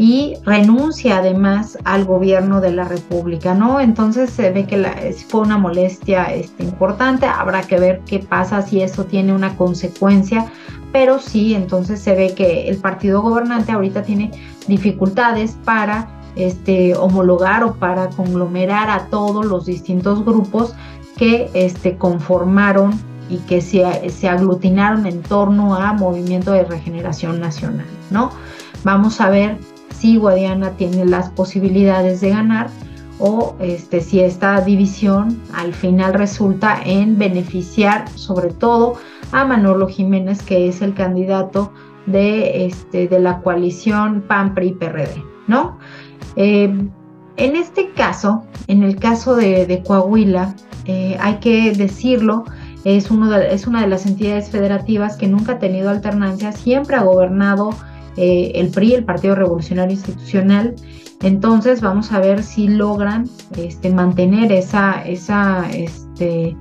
y 0.00 0.32
renuncia 0.46 1.18
además 1.18 1.76
al 1.84 2.06
gobierno 2.06 2.62
de 2.62 2.72
la 2.72 2.84
República, 2.84 3.52
¿no? 3.52 3.80
Entonces 3.82 4.30
se 4.30 4.50
ve 4.50 4.64
que 4.64 5.14
fue 5.28 5.42
una 5.42 5.58
molestia 5.58 6.32
este, 6.32 6.64
importante, 6.64 7.26
habrá 7.26 7.60
que 7.60 7.78
ver 7.78 8.00
qué 8.06 8.18
pasa 8.18 8.62
si 8.62 8.80
eso 8.80 9.04
tiene 9.04 9.34
una 9.34 9.58
consecuencia, 9.58 10.50
pero 10.90 11.18
sí, 11.18 11.52
entonces 11.52 12.00
se 12.00 12.14
ve 12.14 12.32
que 12.34 12.66
el 12.70 12.78
partido 12.78 13.20
gobernante 13.20 13.72
ahorita 13.72 14.02
tiene 14.02 14.30
dificultades 14.66 15.58
para 15.66 16.08
este, 16.34 16.96
homologar 16.96 17.62
o 17.62 17.74
para 17.74 18.08
conglomerar 18.08 18.88
a 18.88 19.04
todos 19.08 19.44
los 19.44 19.66
distintos 19.66 20.24
grupos 20.24 20.74
que 21.18 21.50
este, 21.52 21.98
conformaron 21.98 22.98
y 23.28 23.36
que 23.40 23.60
se, 23.60 24.08
se 24.08 24.30
aglutinaron 24.30 25.04
en 25.04 25.20
torno 25.20 25.74
a 25.74 25.92
Movimiento 25.92 26.52
de 26.52 26.64
Regeneración 26.64 27.38
Nacional, 27.38 27.86
¿no? 28.10 28.30
Vamos 28.82 29.20
a 29.20 29.28
ver 29.28 29.58
si 30.00 30.16
Guadiana 30.16 30.70
tiene 30.72 31.04
las 31.04 31.28
posibilidades 31.30 32.22
de 32.22 32.30
ganar 32.30 32.70
o 33.18 33.54
este, 33.60 34.00
si 34.00 34.20
esta 34.20 34.58
división 34.62 35.42
al 35.52 35.74
final 35.74 36.14
resulta 36.14 36.80
en 36.82 37.18
beneficiar 37.18 38.08
sobre 38.14 38.50
todo 38.50 38.94
a 39.30 39.44
Manolo 39.44 39.88
Jiménez, 39.88 40.42
que 40.42 40.68
es 40.68 40.80
el 40.80 40.94
candidato 40.94 41.72
de, 42.06 42.64
este, 42.64 43.08
de 43.08 43.20
la 43.20 43.42
coalición 43.42 44.22
PAN, 44.26 44.54
PRI, 44.54 44.72
PRD, 44.72 45.22
¿no? 45.46 45.78
Eh, 46.36 46.72
en 47.36 47.56
este 47.56 47.90
caso, 47.90 48.44
en 48.68 48.82
el 48.82 48.96
caso 48.96 49.36
de, 49.36 49.82
Coahuila, 49.86 50.54
eh, 50.86 51.16
hay 51.20 51.36
que 51.36 51.72
decirlo, 51.72 52.44
es, 52.84 53.10
uno 53.10 53.34
es 53.36 53.66
una 53.66 53.82
de 53.82 53.86
las 53.86 54.06
entidades 54.06 54.48
federativas 54.48 55.18
que 55.18 55.28
nunca 55.28 55.52
ha 55.52 55.58
tenido 55.58 55.90
alternancia, 55.90 56.52
siempre 56.52 56.96
ha 56.96 57.02
gobernado 57.02 57.70
eh, 58.16 58.52
el 58.54 58.68
PRI, 58.68 58.94
el 58.94 59.04
Partido 59.04 59.34
Revolucionario 59.34 59.94
Institucional. 59.94 60.74
Entonces 61.22 61.80
vamos 61.80 62.12
a 62.12 62.20
ver 62.20 62.42
si 62.42 62.68
logran 62.68 63.28
este, 63.56 63.90
mantener 63.90 64.52
esa, 64.52 65.02
esa, 65.04 65.68
este, 65.70 66.56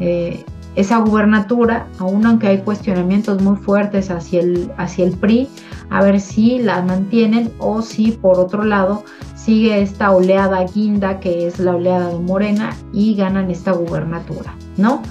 eh, 0.00 0.44
esa 0.76 0.98
gubernatura, 0.98 1.86
aun 1.98 2.24
aunque 2.26 2.46
hay 2.48 2.58
cuestionamientos 2.58 3.42
muy 3.42 3.56
fuertes 3.56 4.10
hacia 4.10 4.40
el, 4.40 4.70
hacia 4.76 5.06
el 5.06 5.12
PRI, 5.12 5.48
a 5.90 6.04
ver 6.04 6.20
si 6.20 6.58
la 6.58 6.82
mantienen 6.82 7.50
o 7.58 7.82
si 7.82 8.12
por 8.12 8.38
otro 8.38 8.64
lado 8.64 9.02
sigue 9.34 9.80
esta 9.80 10.10
oleada 10.10 10.64
guinda 10.64 11.18
que 11.20 11.46
es 11.46 11.58
la 11.58 11.74
oleada 11.74 12.08
de 12.08 12.18
Morena 12.18 12.76
y 12.92 13.14
ganan 13.14 13.50
esta 13.50 13.72
gubernatura, 13.72 14.54
¿no? 14.76 15.02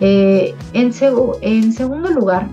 Eh, 0.00 0.54
en, 0.74 0.92
segundo 0.92 2.10
lugar, 2.10 2.48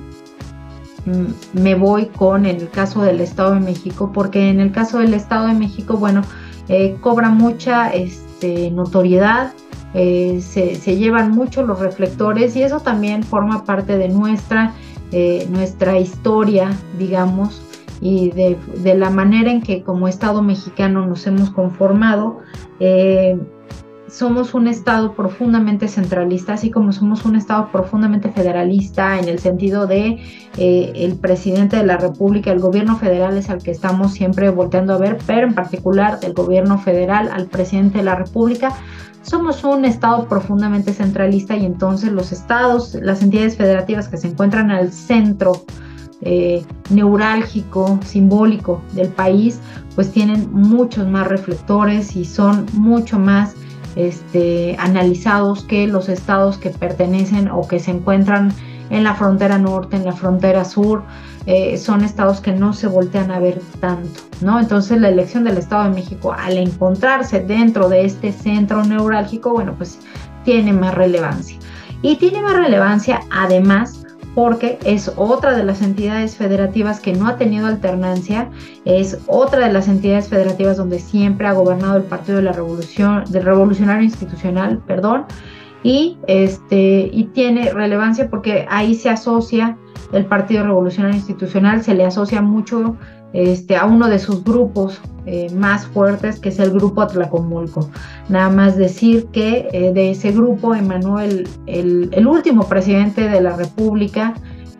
me 1.54 1.76
voy 1.76 2.08
con 2.08 2.46
el 2.46 2.70
caso 2.70 3.02
del 3.02 3.20
Estado 3.20 3.56
de 3.56 3.60
México, 3.60 4.12
porque 4.14 4.50
en 4.50 4.60
el 4.60 4.72
caso 4.72 5.00
del 5.00 5.14
Estado 5.14 5.48
de 5.48 5.54
México, 5.54 5.98
bueno, 5.98 6.22
eh, 6.70 6.98
cobra 7.02 7.30
mucha 7.30 7.94
este, 7.94 8.72
notoriedad, 8.72 9.54
eh, 9.94 10.40
se, 10.42 10.76
llevan 10.96 11.32
mucho 11.32 11.64
los 11.64 11.80
reflectores 11.80 12.56
y 12.56 12.64
eso 12.64 12.80
también 12.80 13.24
forma 13.24 13.66
parte 13.66 13.98
de 13.98 14.10
nuestra, 14.10 14.74
eh, 15.12 15.48
nuestra 15.52 16.00
historia, 16.00 16.72
digamos, 16.98 17.62
y 18.02 18.32
de, 18.32 18.58
la 18.96 19.10
manera 19.10 19.52
en 19.52 19.62
que 19.62 19.84
como 19.84 20.08
Estado 20.08 20.42
mexicano 20.42 21.06
nos 21.06 21.28
hemos 21.28 21.52
conformado 21.52 22.40
somos 24.14 24.54
un 24.54 24.68
Estado 24.68 25.14
profundamente 25.14 25.88
centralista, 25.88 26.54
así 26.54 26.70
como 26.70 26.92
somos 26.92 27.26
un 27.26 27.36
Estado 27.36 27.70
profundamente 27.72 28.30
federalista 28.30 29.18
en 29.18 29.28
el 29.28 29.40
sentido 29.40 29.88
de 29.88 30.22
eh, 30.58 30.92
el 30.96 31.16
presidente 31.16 31.78
de 31.78 31.84
la 31.84 31.98
República, 31.98 32.52
el 32.52 32.60
gobierno 32.60 32.96
federal 32.96 33.36
es 33.38 33.50
al 33.50 33.64
que 33.64 33.72
estamos 33.72 34.14
siempre 34.14 34.52
volteando 34.52 34.94
a 34.94 35.00
ver, 35.00 35.18
pero 35.26 35.48
en 35.48 35.56
particular 35.56 36.20
el 36.22 36.34
gobierno 36.34 36.78
federal 36.78 37.30
al 37.32 37.48
presidente 37.48 37.98
de 37.98 38.04
la 38.04 38.14
República. 38.14 38.72
Somos 39.24 39.64
un 39.64 39.84
Estado 39.84 40.28
profundamente 40.28 40.94
centralista 40.94 41.58
y 41.58 41.66
entonces 41.66 42.12
los 42.12 42.32
estados, 42.32 42.94
las 43.02 43.24
entidades 43.24 43.58
federativas 43.58 44.10
que 44.10 44.18
se 44.18 44.28
encuentran 44.28 44.70
al 44.70 44.92
centro 44.92 45.54
eh, 46.22 46.64
neurálgico, 46.92 48.00
simbólico 48.06 48.80
del 48.92 49.08
país, 49.08 49.60
pues 49.96 50.12
tienen 50.12 50.50
muchos 50.52 51.08
más 51.08 51.28
reflectores 51.28 52.16
y 52.16 52.26
son 52.26 52.68
mucho 52.74 53.18
más 53.18 53.56
este, 53.96 54.76
analizados 54.80 55.64
que 55.64 55.88
los 55.88 56.10
estados 56.10 56.58
que 56.58 56.70
pertenecen 56.70 57.50
o 57.50 57.68
que 57.68 57.80
se 57.80 57.92
encuentran 57.92 58.54
en 58.90 59.04
la 59.04 59.16
frontera 59.16 59.58
norte, 59.58 59.96
en 59.96 60.06
la 60.06 60.14
frontera 60.14 60.66
sur, 60.66 61.04
eh, 61.46 61.78
son 61.78 62.04
estados 62.04 62.40
que 62.40 62.54
no 62.54 62.74
se 62.74 62.88
voltean 62.88 63.32
a 63.32 63.40
ver 63.40 63.60
tanto, 63.80 64.22
¿no? 64.42 64.60
Entonces 64.60 65.00
la 65.02 65.10
elección 65.10 65.44
del 65.44 65.58
Estado 65.58 65.86
de 65.86 65.96
México, 65.96 66.34
al 66.34 66.58
encontrarse 66.58 67.42
dentro 67.42 67.90
de 67.90 68.06
este 68.06 68.32
centro 68.32 68.84
neurálgico, 68.84 69.52
bueno, 69.52 69.74
pues 69.76 70.00
tiene 70.46 70.72
más 70.74 70.94
relevancia. 70.94 71.58
Y 72.02 72.18
tiene 72.18 72.42
más 72.42 72.56
relevancia 72.56 73.22
además 73.32 74.03
porque 74.36 74.80
es 74.84 75.12
otra 75.16 75.56
de 75.56 75.64
las 75.64 75.82
entidades 75.82 76.36
federativas 76.36 77.00
que 77.00 77.14
no 77.14 77.28
ha 77.28 77.38
tenido 77.38 77.68
alternancia, 77.68 78.50
es 78.86 79.20
otra 79.28 79.68
de 79.68 79.74
las 79.74 79.88
entidades 79.88 80.28
federativas 80.28 80.78
donde 80.78 81.00
siempre 81.00 81.48
ha 81.48 81.54
gobernado 81.54 81.98
el 81.98 82.04
Partido 82.04 82.38
de 82.38 82.44
la 82.44 82.54
Revolución, 82.54 83.24
del 83.30 83.44
Revolucionario 83.44 84.04
Institucional, 84.04 84.80
perdón, 84.88 85.26
y, 85.84 86.18
este, 86.28 87.10
y 87.12 87.26
tiene 87.34 87.72
relevancia 87.72 88.30
porque 88.30 88.66
ahí 88.70 88.96
se 88.96 89.10
asocia 89.10 89.78
el 90.14 90.26
Partido 90.26 90.64
Revolucionario 90.64 91.18
Institucional, 91.18 91.84
se 91.84 91.94
le 91.94 92.06
asocia 92.06 92.42
mucho 92.42 92.96
este, 93.34 93.76
a 93.76 93.86
uno 93.86 94.08
de 94.08 94.20
sus 94.20 94.44
grupos 94.44 95.02
eh, 95.26 95.48
más 95.56 95.86
fuertes, 95.88 96.40
que 96.40 96.50
es 96.50 96.60
el 96.60 96.72
grupo 96.72 97.02
Atlacomulco. 97.02 97.90
Nada 98.30 98.50
más 98.50 98.78
decir 98.78 99.28
que 99.32 99.70
eh, 99.72 99.92
de 99.94 100.12
ese 100.12 100.32
grupo 100.32 100.76
emanó 100.76 101.20
el, 101.20 101.48
el, 101.66 102.28
último 102.28 102.68
presidente 102.68 103.28
de 103.28 103.42
la 103.42 103.56
República, 103.56 104.34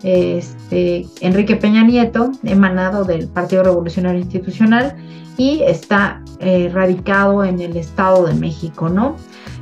este, 0.04 1.06
Enrique 1.22 1.56
Peña 1.56 1.84
Nieto, 1.84 2.32
emanado 2.44 3.06
del 3.06 3.28
Partido 3.30 3.64
Revolucionario 3.64 4.20
Institucional 4.20 4.96
y 5.38 5.62
está 5.64 6.22
eh, 6.40 6.70
radicado 6.74 7.44
en 7.44 7.60
el 7.60 7.78
Estado 7.78 8.26
de 8.26 8.34
México, 8.34 8.90
¿no? 8.90 9.16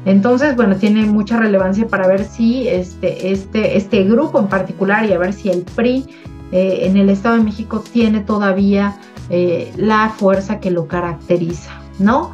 Entonces, 0.06 0.56
bueno, 0.56 0.76
tiene 0.78 1.06
mucha 1.06 1.38
relevancia 1.38 1.88
para 1.88 2.08
ver 2.08 2.24
si 2.24 2.68
este, 2.68 3.32
este, 3.32 3.78
este 3.78 4.04
grupo 4.04 4.40
en 4.40 4.48
particular 4.48 5.06
y 5.06 5.14
a 5.14 5.20
ver 5.20 5.32
si 5.32 5.50
el 5.50 5.62
PRI 5.62 6.08
eh, 6.52 6.80
en 6.84 6.98
el 6.98 7.10
Estado 7.10 7.38
de 7.38 7.44
México 7.44 7.82
tiene 7.92 8.22
todavía 8.22 8.98
eh, 9.30 9.72
la 9.78 10.10
fuerza 10.10 10.60
que 10.60 10.72
lo 10.72 10.88
caracteriza, 10.88 11.72
¿no? 12.00 12.32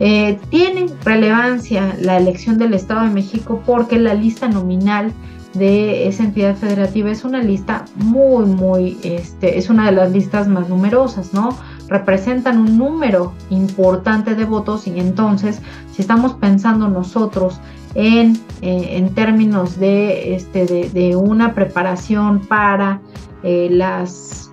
Eh, 0.00 0.40
tiene 0.48 0.86
relevancia 1.04 1.94
la 2.00 2.16
elección 2.16 2.58
del 2.58 2.74
Estado 2.74 3.04
de 3.04 3.10
México 3.10 3.62
porque 3.66 3.98
la 3.98 4.14
lista 4.14 4.48
nominal 4.48 5.12
de 5.54 6.08
esa 6.08 6.24
entidad 6.24 6.56
federativa 6.56 7.10
es 7.10 7.24
una 7.24 7.42
lista 7.42 7.84
muy, 7.96 8.46
muy, 8.46 8.98
este, 9.02 9.58
es 9.58 9.68
una 9.68 9.86
de 9.86 9.92
las 9.92 10.10
listas 10.10 10.48
más 10.48 10.68
numerosas, 10.68 11.34
¿no? 11.34 11.56
Representan 11.88 12.58
un 12.58 12.78
número 12.78 13.34
importante 13.50 14.34
de 14.34 14.44
votos 14.44 14.86
y 14.86 14.98
entonces, 14.98 15.60
si 15.92 16.02
estamos 16.02 16.34
pensando 16.34 16.88
nosotros 16.88 17.60
en, 17.94 18.40
en 18.62 19.14
términos 19.14 19.78
de, 19.78 20.34
este, 20.34 20.64
de, 20.66 21.16
una 21.16 21.54
preparación 21.54 22.40
para 22.40 23.00
eh, 23.42 23.68
las, 23.70 24.50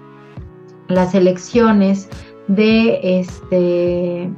las 0.87 1.13
elecciones 1.13 2.09
de 2.47 3.19
este, 3.19 4.31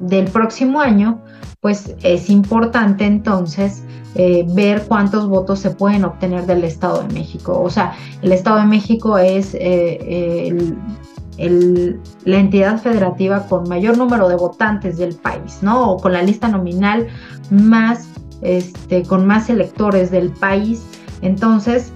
del 0.00 0.24
próximo 0.26 0.80
año, 0.80 1.22
pues 1.60 1.94
es 2.02 2.28
importante 2.28 3.04
entonces 3.04 3.84
eh, 4.14 4.44
ver 4.48 4.84
cuántos 4.88 5.28
votos 5.28 5.60
se 5.60 5.70
pueden 5.70 6.04
obtener 6.04 6.46
del 6.46 6.64
Estado 6.64 7.02
de 7.02 7.14
México. 7.14 7.60
O 7.62 7.70
sea, 7.70 7.94
el 8.22 8.32
Estado 8.32 8.58
de 8.58 8.66
México 8.66 9.16
es 9.16 9.54
eh, 9.54 10.74
la 11.38 12.36
entidad 12.38 12.80
federativa 12.80 13.46
con 13.46 13.68
mayor 13.68 13.96
número 13.96 14.28
de 14.28 14.36
votantes 14.36 14.98
del 14.98 15.14
país, 15.14 15.58
¿no? 15.62 15.92
O 15.92 15.96
con 15.98 16.12
la 16.12 16.22
lista 16.22 16.48
nominal 16.48 17.08
más, 17.50 18.08
este, 18.42 19.02
con 19.04 19.26
más 19.26 19.48
electores 19.48 20.10
del 20.10 20.30
país. 20.30 20.84
Entonces, 21.22 21.92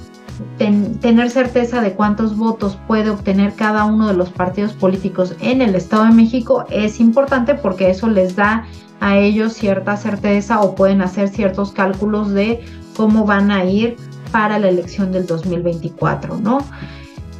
tener 0.59 1.31
certeza 1.31 1.81
de 1.81 1.93
cuántos 1.95 2.37
votos 2.37 2.78
puede 2.87 3.11
obtener 3.11 3.55
cada 3.55 3.85
uno 3.85 4.09
de 4.09 4.14
los 4.14 4.31
partidos 4.31 4.73
políticos 4.73 5.35
en 5.40 5.62
el 5.62 5.75
Estado 5.75 6.05
de 6.05 6.12
México 6.12 6.64
es 6.71 7.00
importante 7.00 7.55
porque 7.55 7.90
eso 7.90 8.09
les 8.09 8.37
da 8.37 8.66
a 9.00 9.16
ellos 9.16 9.52
cierta 9.55 9.97
certeza 9.97 10.61
o 10.61 10.75
pueden 10.75 11.02
hacer 11.02 11.28
ciertos 11.28 11.73
cálculos 11.73 12.33
de 12.33 12.64
cómo 12.97 13.25
van 13.25 13.50
a 13.50 13.64
ir 13.64 13.97
para 14.33 14.59
la 14.59 14.69
elección 14.69 15.12
del 15.12 15.26
2024, 15.26 16.38
¿no? 16.38 16.59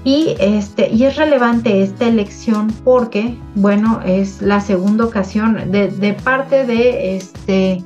Y, 0.07 0.37
este, 0.39 0.89
y 0.89 1.03
es 1.03 1.17
relevante 1.17 1.83
esta 1.83 2.07
elección 2.07 2.69
porque, 2.85 3.37
bueno, 3.57 4.01
es 4.07 4.41
la 4.41 4.61
segunda 4.61 5.05
ocasión 5.05 5.73
de, 5.73 6.17
parte 6.23 6.65
de 6.65 7.17
este, 7.17 7.83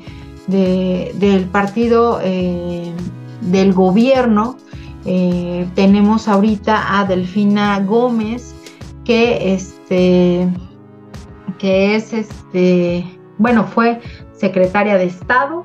del 0.46 1.46
partido 1.46 2.20
eh, 2.22 2.92
del 3.40 3.72
gobierno. 3.72 4.58
Eh, 5.06 5.66
tenemos 5.74 6.28
ahorita 6.28 7.00
a 7.00 7.06
Delfina 7.06 7.80
Gómez, 7.80 8.54
que 9.06 9.54
este, 9.54 10.46
que 11.58 11.96
es 11.96 12.12
este, 12.12 13.18
bueno, 13.38 13.64
fue 13.64 13.98
secretaria 14.34 14.98
de 14.98 15.04
Estado, 15.04 15.64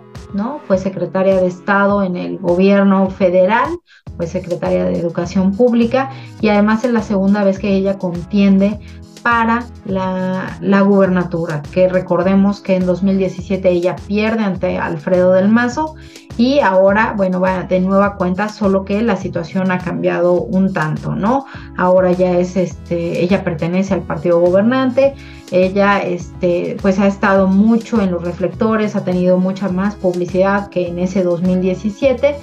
Fue 0.68 0.78
secretaria 0.78 1.36
de 1.38 1.48
Estado 1.48 2.04
en 2.04 2.18
el 2.18 2.40
gobierno 2.40 3.10
federal, 3.10 3.70
fue 4.18 4.28
secretaria 4.28 4.86
de 4.86 5.00
Educación 5.00 5.56
Pública 5.56 6.12
y 6.42 6.50
además 6.50 6.84
es 6.84 6.92
la 6.92 7.02
segunda 7.02 7.44
vez 7.44 7.58
que 7.58 7.76
ella 7.76 7.98
contiende 7.98 8.80
para 9.26 9.66
la, 9.86 10.56
la, 10.62 10.82
gubernatura, 10.82 11.64
que 11.72 11.90
recordemos 11.90 12.62
que 12.62 12.76
en 12.76 12.86
2017 12.86 13.68
ella 13.72 13.96
pierde 13.96 14.44
ante 14.44 14.78
Alfredo 14.78 15.32
del 15.32 15.50
Mazo 15.50 15.96
y 16.38 16.60
ahora, 16.60 17.16
bueno, 17.18 17.40
va 17.40 17.64
de 17.64 17.80
nueva 17.80 18.18
cuenta, 18.18 18.50
solo 18.50 18.86
que 18.86 19.02
la 19.02 19.16
situación 19.16 19.72
ha 19.72 19.80
cambiado 19.80 20.34
un 20.44 20.72
tanto, 20.74 21.16
¿no? 21.16 21.48
Ahora 21.76 22.12
ya 22.12 22.38
es, 22.38 22.56
este, 22.56 23.24
ella 23.24 23.44
pertenece 23.44 23.96
al 23.96 24.04
partido 24.04 24.40
gobernante, 24.40 25.16
ella, 25.52 26.04
este, 26.04 26.78
pues 26.84 27.00
ha 27.00 27.08
estado 27.08 27.48
mucho 27.48 28.00
en 28.04 28.12
los 28.12 28.24
reflectores, 28.24 28.96
ha 28.96 29.04
tenido 29.04 29.40
mucha 29.40 29.70
más 29.70 29.96
publicidad 29.96 30.70
que 30.70 30.88
en 30.88 31.00
ese 31.00 31.24
2017 31.24 32.36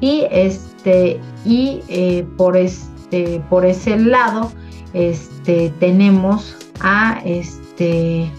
y, 0.00 0.26
este, 0.30 1.20
y 1.44 1.82
eh, 1.88 2.26
por, 2.38 2.56
este, 2.56 3.42
por 3.50 3.66
ese 3.66 3.98
lado, 3.98 4.52
este, 4.92 5.72
tenemos 5.78 6.56
a, 6.80 7.20
este, 7.24 8.30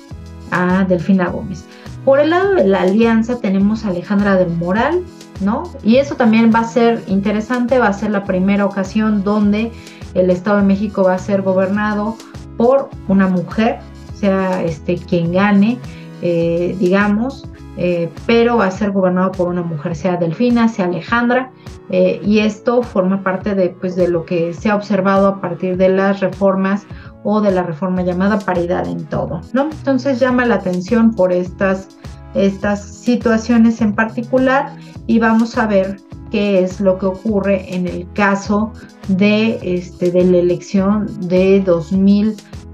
a 0.52 0.86
Delfina 0.86 1.30
Gómez. 1.30 1.66
Por 2.06 2.20
el 2.20 2.32
lado 2.32 2.56
de 2.56 2.66
la 2.66 2.82
alianza 2.82 3.40
tenemos 3.40 3.86
a 3.86 3.90
Alejandra 3.90 4.36
del 4.36 4.50
Moral, 4.50 5.04
¿no? 5.40 5.64
Y 5.84 5.98
eso 5.98 6.16
también 6.16 6.52
va 6.54 6.60
a 6.60 6.64
ser 6.64 7.04
interesante, 7.08 7.80
va 7.80 7.88
a 7.88 7.94
ser 7.94 8.12
la 8.12 8.24
primera 8.24 8.66
ocasión 8.66 9.24
donde 9.24 9.72
el 10.14 10.30
Estado 10.30 10.58
de 10.58 10.64
México 10.64 11.04
va 11.04 11.16
a 11.16 11.20
ser 11.20 11.42
gobernado 11.42 12.16
por 12.58 12.90
una 13.08 13.28
mujer, 13.28 13.80
sea 14.14 14.64
este, 14.64 14.98
quien 14.98 15.32
gane, 15.32 15.78
eh, 16.22 16.76
digamos, 16.80 17.48
eh, 17.78 18.10
pero 18.26 18.58
va 18.58 18.66
a 18.66 18.72
ser 18.72 18.92
gobernado 18.92 19.32
por 19.32 19.48
una 19.48 19.62
mujer, 19.62 19.96
sea 19.96 20.18
Delfina, 20.18 20.68
sea 20.68 20.86
Alejandra, 20.86 21.52
eh, 21.90 22.22
y 22.24 22.40
esto 22.40 22.84
forma 22.84 23.24
parte 23.24 23.56
de, 23.56 23.70
pues, 23.70 23.96
de 23.96 24.08
lo 24.08 24.26
que 24.26 24.54
se 24.54 24.70
ha 24.70 24.76
observado 24.76 25.28
a 25.28 25.42
partir 25.42 25.78
de 25.78 25.90
las 25.90 26.20
reformas 26.20 26.86
o 27.24 27.42
de 27.42 27.52
la 27.52 27.64
reforma 27.64 28.02
llamada 28.02 28.40
paridad 28.40 28.88
en 28.88 29.06
todo, 29.06 29.42
¿no? 29.54 29.64
Entonces 29.64 30.20
llama 30.20 30.46
la 30.46 30.56
atención 30.56 31.14
por 31.14 31.32
estas, 31.32 31.90
estas 32.34 32.84
situaciones 32.84 33.82
en 33.82 33.94
particular 33.94 34.76
y 35.08 35.20
vamos 35.20 35.58
a 35.58 35.68
ver 35.68 35.98
qué 36.32 36.64
es 36.64 36.80
lo 36.80 36.98
que 36.98 37.06
ocurre 37.06 37.76
en 37.76 37.88
el 37.88 38.08
caso 38.14 38.72
de, 39.10 39.60
este, 39.62 40.12
de 40.12 40.24
la 40.24 40.38
elección 40.38 41.08
de 41.28 41.60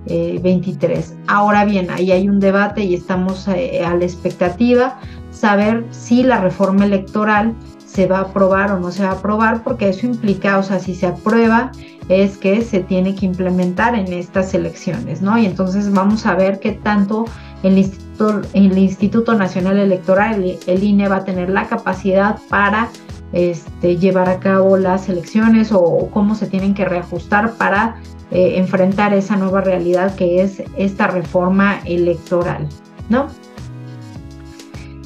2023. 0.07 1.15
Ahora 1.27 1.65
bien, 1.65 1.89
ahí 1.89 2.11
hay 2.11 2.29
un 2.29 2.39
debate 2.39 2.83
y 2.83 2.95
estamos 2.95 3.47
eh, 3.47 3.83
a 3.85 3.95
la 3.95 4.05
expectativa 4.05 4.99
saber 5.31 5.85
si 5.91 6.23
la 6.23 6.41
reforma 6.41 6.85
electoral 6.85 7.53
se 7.85 8.05
va 8.05 8.19
a 8.19 8.21
aprobar 8.21 8.71
o 8.71 8.79
no 8.79 8.91
se 8.91 9.03
va 9.03 9.09
a 9.09 9.13
aprobar, 9.13 9.63
porque 9.63 9.89
eso 9.89 10.05
implica, 10.05 10.57
o 10.57 10.63
sea, 10.63 10.79
si 10.79 10.93
se 10.93 11.07
aprueba, 11.07 11.71
es 12.09 12.37
que 12.37 12.61
se 12.61 12.79
tiene 12.79 13.15
que 13.15 13.25
implementar 13.25 13.95
en 13.95 14.11
estas 14.13 14.53
elecciones, 14.53 15.21
¿no? 15.21 15.37
Y 15.37 15.45
entonces 15.45 15.91
vamos 15.91 16.25
a 16.25 16.35
ver 16.35 16.59
qué 16.59 16.73
tanto 16.73 17.25
el 17.63 17.77
Instituto, 17.77 18.41
el 18.53 18.77
Instituto 18.77 19.33
Nacional 19.35 19.77
Electoral, 19.77 20.57
el, 20.67 20.83
INE, 20.83 21.07
va 21.07 21.17
a 21.17 21.23
tener 21.23 21.49
la 21.49 21.67
capacidad 21.67 22.37
para 22.49 22.89
este, 23.33 23.97
llevar 23.97 24.29
a 24.29 24.39
cabo 24.39 24.77
las 24.77 25.09
elecciones 25.09 25.71
o, 25.71 26.09
cómo 26.11 26.35
se 26.35 26.47
tienen 26.47 26.73
que 26.73 26.85
reajustar 26.85 27.53
para 27.53 27.95
eh, 28.31 28.57
enfrentar 28.57 29.13
esa 29.13 29.37
nueva 29.37 29.61
realidad 29.61 30.15
que 30.15 30.41
es 30.41 30.61
esta 30.75 31.07
reforma 31.07 31.79
electoral, 31.85 32.67
¿no? 33.09 33.27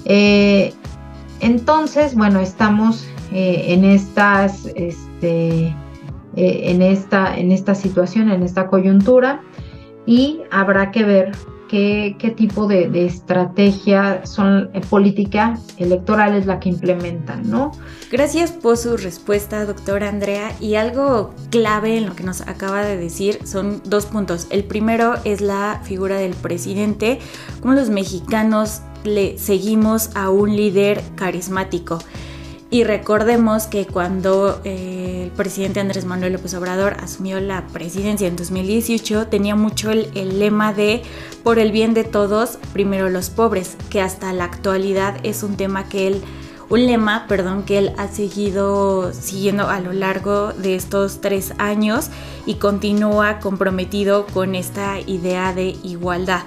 Eh, 0.05 0.73
entonces, 1.39 2.15
bueno, 2.15 2.39
estamos 2.39 3.07
eh, 3.31 3.65
en 3.67 3.85
estas, 3.85 4.65
este, 4.75 5.75
en, 6.35 6.81
esta, 6.81 7.37
en 7.37 7.51
esta 7.51 7.75
situación, 7.75 8.31
en 8.31 8.41
esta 8.41 8.67
coyuntura, 8.67 9.41
y 10.05 10.41
habrá 10.49 10.91
que 10.91 11.03
ver 11.03 11.31
qué, 11.71 12.33
tipo 12.35 12.67
de, 12.67 13.05
estrategia 13.05 14.25
son, 14.25 14.69
eh, 14.73 14.81
política 14.81 15.57
electoral 15.77 16.35
es 16.35 16.45
la 16.45 16.59
que 16.59 16.69
implementan, 16.69 17.49
¿no? 17.49 17.71
Gracias 18.11 18.51
por 18.51 18.75
su 18.75 18.97
respuesta, 18.97 19.65
doctora 19.65 20.09
Andrea. 20.09 20.51
Y 20.59 20.75
algo 20.75 21.33
clave 21.49 21.97
en 21.97 22.07
lo 22.07 22.15
que 22.15 22.23
nos 22.23 22.41
acaba 22.41 22.83
de 22.83 22.97
decir 22.97 23.39
son 23.45 23.81
dos 23.85 24.05
puntos. 24.05 24.47
El 24.49 24.65
primero 24.65 25.15
es 25.23 25.39
la 25.39 25.81
figura 25.83 26.17
del 26.17 26.33
presidente, 26.33 27.19
como 27.61 27.73
los 27.73 27.89
mexicanos 27.89 28.81
le 29.05 29.37
seguimos 29.37 30.15
a 30.15 30.29
un 30.29 30.55
líder 30.55 31.01
carismático. 31.15 31.99
Y 32.73 32.85
recordemos 32.85 33.67
que 33.67 33.85
cuando 33.85 34.61
eh, 34.63 35.23
el 35.25 35.31
presidente 35.31 35.81
Andrés 35.81 36.05
Manuel 36.05 36.31
López 36.31 36.53
Obrador 36.53 36.95
asumió 37.01 37.41
la 37.41 37.67
presidencia 37.67 38.29
en 38.29 38.37
2018, 38.37 39.27
tenía 39.27 39.55
mucho 39.57 39.91
el, 39.91 40.39
lema 40.39 40.71
de 40.71 41.01
por 41.43 41.59
el 41.59 41.71
bien 41.71 41.93
de 41.93 42.03
todos, 42.03 42.57
primero 42.73 43.09
los 43.09 43.29
pobres, 43.29 43.77
que 43.89 44.01
hasta 44.01 44.33
la 44.33 44.45
actualidad 44.45 45.17
es 45.23 45.43
un 45.43 45.57
tema 45.57 45.89
que 45.89 46.07
él 46.07 46.21
un 46.71 46.85
lema, 46.85 47.25
perdón, 47.27 47.63
que 47.63 47.77
él 47.77 47.91
ha 47.97 48.07
seguido 48.07 49.11
siguiendo 49.11 49.67
a 49.67 49.81
lo 49.81 49.91
largo 49.91 50.53
de 50.53 50.75
estos 50.75 51.19
tres 51.19 51.53
años 51.57 52.09
y 52.45 52.55
continúa 52.55 53.39
comprometido 53.39 54.25
con 54.27 54.55
esta 54.55 55.01
idea 55.01 55.53
de 55.53 55.75
igualdad. 55.83 56.43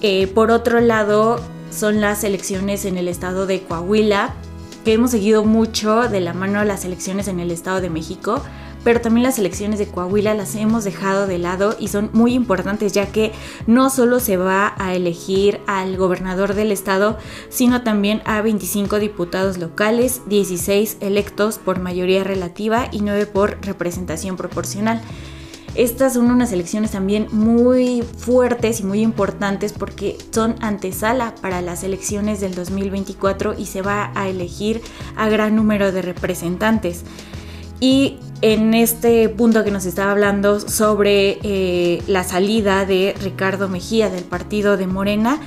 Eh, 0.00 0.26
por 0.26 0.50
otro 0.50 0.80
lado, 0.80 1.40
son 1.70 2.00
las 2.00 2.24
elecciones 2.24 2.84
en 2.84 2.98
el 2.98 3.06
estado 3.06 3.46
de 3.46 3.62
Coahuila, 3.62 4.34
que 4.84 4.94
hemos 4.94 5.12
seguido 5.12 5.44
mucho 5.44 6.08
de 6.08 6.20
la 6.20 6.34
mano 6.34 6.64
las 6.64 6.84
elecciones 6.84 7.28
en 7.28 7.38
el 7.38 7.52
estado 7.52 7.80
de 7.80 7.90
México, 7.90 8.42
pero 8.84 9.00
también 9.00 9.24
las 9.24 9.38
elecciones 9.38 9.78
de 9.78 9.86
Coahuila 9.86 10.34
las 10.34 10.54
hemos 10.54 10.84
dejado 10.84 11.26
de 11.26 11.38
lado 11.38 11.74
y 11.80 11.88
son 11.88 12.10
muy 12.12 12.34
importantes 12.34 12.92
ya 12.92 13.06
que 13.06 13.32
no 13.66 13.90
solo 13.90 14.20
se 14.20 14.36
va 14.36 14.74
a 14.78 14.94
elegir 14.94 15.60
al 15.66 15.96
gobernador 15.96 16.54
del 16.54 16.70
estado, 16.70 17.18
sino 17.48 17.82
también 17.82 18.22
a 18.26 18.42
25 18.42 18.98
diputados 18.98 19.58
locales, 19.58 20.20
16 20.26 20.98
electos 21.00 21.58
por 21.58 21.80
mayoría 21.80 22.22
relativa 22.22 22.88
y 22.92 23.00
9 23.00 23.26
por 23.26 23.58
representación 23.64 24.36
proporcional. 24.36 25.00
Estas 25.74 26.14
son 26.14 26.30
unas 26.30 26.52
elecciones 26.52 26.92
también 26.92 27.26
muy 27.32 28.02
fuertes 28.02 28.78
y 28.78 28.84
muy 28.84 29.00
importantes 29.00 29.72
porque 29.72 30.16
son 30.30 30.54
antesala 30.60 31.34
para 31.40 31.62
las 31.62 31.82
elecciones 31.82 32.40
del 32.40 32.54
2024 32.54 33.54
y 33.58 33.66
se 33.66 33.82
va 33.82 34.12
a 34.14 34.28
elegir 34.28 34.82
a 35.16 35.28
gran 35.28 35.56
número 35.56 35.90
de 35.90 36.02
representantes. 36.02 37.02
Y 37.80 38.18
en 38.40 38.74
este 38.74 39.28
punto 39.28 39.64
que 39.64 39.70
nos 39.70 39.86
estaba 39.86 40.10
hablando 40.10 40.60
sobre 40.60 41.38
eh, 41.42 42.02
la 42.06 42.24
salida 42.24 42.84
de 42.84 43.14
Ricardo 43.22 43.68
Mejía 43.68 44.10
del 44.10 44.24
partido 44.24 44.76
de 44.76 44.86
Morena, 44.86 45.40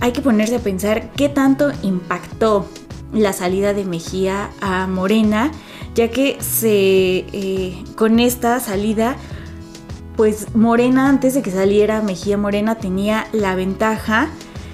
hay 0.00 0.12
que 0.12 0.20
ponerse 0.20 0.56
a 0.56 0.60
pensar 0.60 1.10
qué 1.12 1.28
tanto 1.28 1.72
impactó 1.82 2.68
la 3.12 3.32
salida 3.32 3.72
de 3.72 3.84
Mejía 3.84 4.50
a 4.60 4.86
Morena, 4.86 5.50
ya 5.94 6.10
que 6.10 6.36
se, 6.40 7.24
eh, 7.32 7.84
con 7.94 8.20
esta 8.20 8.60
salida, 8.60 9.16
pues 10.16 10.54
Morena 10.54 11.08
antes 11.08 11.34
de 11.34 11.42
que 11.42 11.50
saliera 11.50 12.02
Mejía 12.02 12.36
Morena 12.36 12.76
tenía 12.76 13.26
la 13.32 13.54
ventaja, 13.54 14.28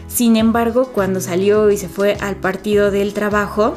sin 0.08 0.36
embargo 0.36 0.88
cuando 0.92 1.20
salió 1.20 1.70
y 1.70 1.76
se 1.76 1.88
fue 1.88 2.16
al 2.20 2.36
partido 2.36 2.90
del 2.90 3.14
trabajo, 3.14 3.74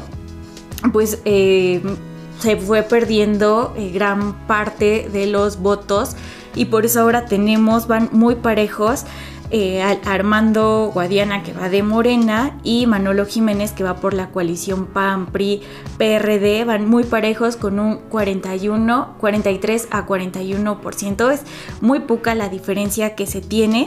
pues 0.92 1.20
eh, 1.24 1.80
se 2.40 2.56
fue 2.56 2.82
perdiendo 2.82 3.74
eh, 3.76 3.90
gran 3.90 4.46
parte 4.46 5.08
de 5.12 5.26
los 5.26 5.60
votos 5.60 6.16
y 6.54 6.66
por 6.66 6.86
eso 6.86 7.00
ahora 7.00 7.26
tenemos, 7.26 7.86
van 7.86 8.08
muy 8.12 8.36
parejos. 8.36 9.04
Eh, 9.52 9.80
Armando 10.04 10.90
Guadiana 10.92 11.44
que 11.44 11.52
va 11.52 11.68
de 11.68 11.84
Morena 11.84 12.58
y 12.64 12.88
Manolo 12.88 13.26
Jiménez 13.26 13.70
que 13.70 13.84
va 13.84 13.94
por 13.94 14.12
la 14.12 14.30
coalición 14.30 14.86
PAN, 14.86 15.26
PRI, 15.26 15.62
PRD, 15.98 16.64
van 16.64 16.88
muy 16.88 17.04
parejos 17.04 17.54
con 17.54 17.78
un 17.78 17.98
41, 18.08 19.14
43 19.20 19.88
a 19.92 20.04
41%. 20.04 21.30
Es 21.30 21.42
muy 21.80 22.00
poca 22.00 22.34
la 22.34 22.48
diferencia 22.48 23.14
que 23.14 23.28
se 23.28 23.40
tiene. 23.40 23.86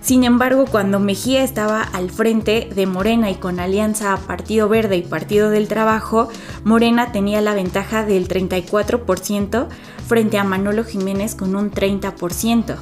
Sin 0.00 0.24
embargo, 0.24 0.64
cuando 0.64 0.98
Mejía 0.98 1.44
estaba 1.44 1.82
al 1.82 2.10
frente 2.10 2.70
de 2.74 2.86
Morena 2.86 3.30
y 3.30 3.34
con 3.34 3.60
alianza 3.60 4.16
Partido 4.26 4.68
Verde 4.68 4.96
y 4.96 5.02
Partido 5.02 5.50
del 5.50 5.68
Trabajo, 5.68 6.28
Morena 6.64 7.12
tenía 7.12 7.40
la 7.42 7.54
ventaja 7.54 8.04
del 8.04 8.26
34% 8.26 9.68
frente 10.06 10.38
a 10.38 10.44
Manolo 10.44 10.84
Jiménez 10.84 11.34
con 11.34 11.54
un 11.54 11.70
30%. 11.70 12.76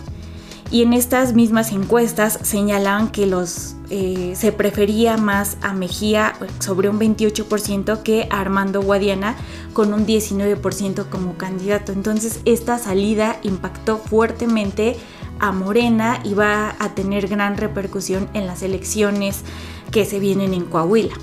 Y 0.70 0.83
en 0.83 0.92
estas 0.92 1.35
mismas 1.35 1.72
encuestas 1.72 2.38
señalaban 2.42 3.09
que 3.09 3.26
los, 3.26 3.76
eh, 3.88 4.35
se 4.37 4.52
prefería 4.52 5.16
más 5.16 5.57
a 5.62 5.72
Mejía 5.72 6.35
sobre 6.59 6.90
un 6.90 7.00
28% 7.00 8.02
que 8.02 8.28
a 8.31 8.40
Armando 8.40 8.83
Guadiana 8.83 9.35
con 9.72 9.94
un 9.94 10.07
19% 10.07 11.09
como 11.09 11.38
candidato. 11.38 11.92
Entonces 11.92 12.40
esta 12.44 12.78
salida 12.78 13.38
impactó 13.42 13.96
fuertemente 13.96 14.96
a 15.40 15.53
Morena 15.53 16.20
y 16.24 16.35
va 16.35 16.74
a 16.79 16.94
tener 16.94 17.29
gran 17.29 17.57
repercusión 17.57 18.29
en 18.35 18.46
las 18.46 18.62
elecciones 18.62 19.42
que 19.90 20.05
se 20.05 20.18
vienen 20.18 20.55
en 20.55 20.64
Coahuila. 20.64 21.14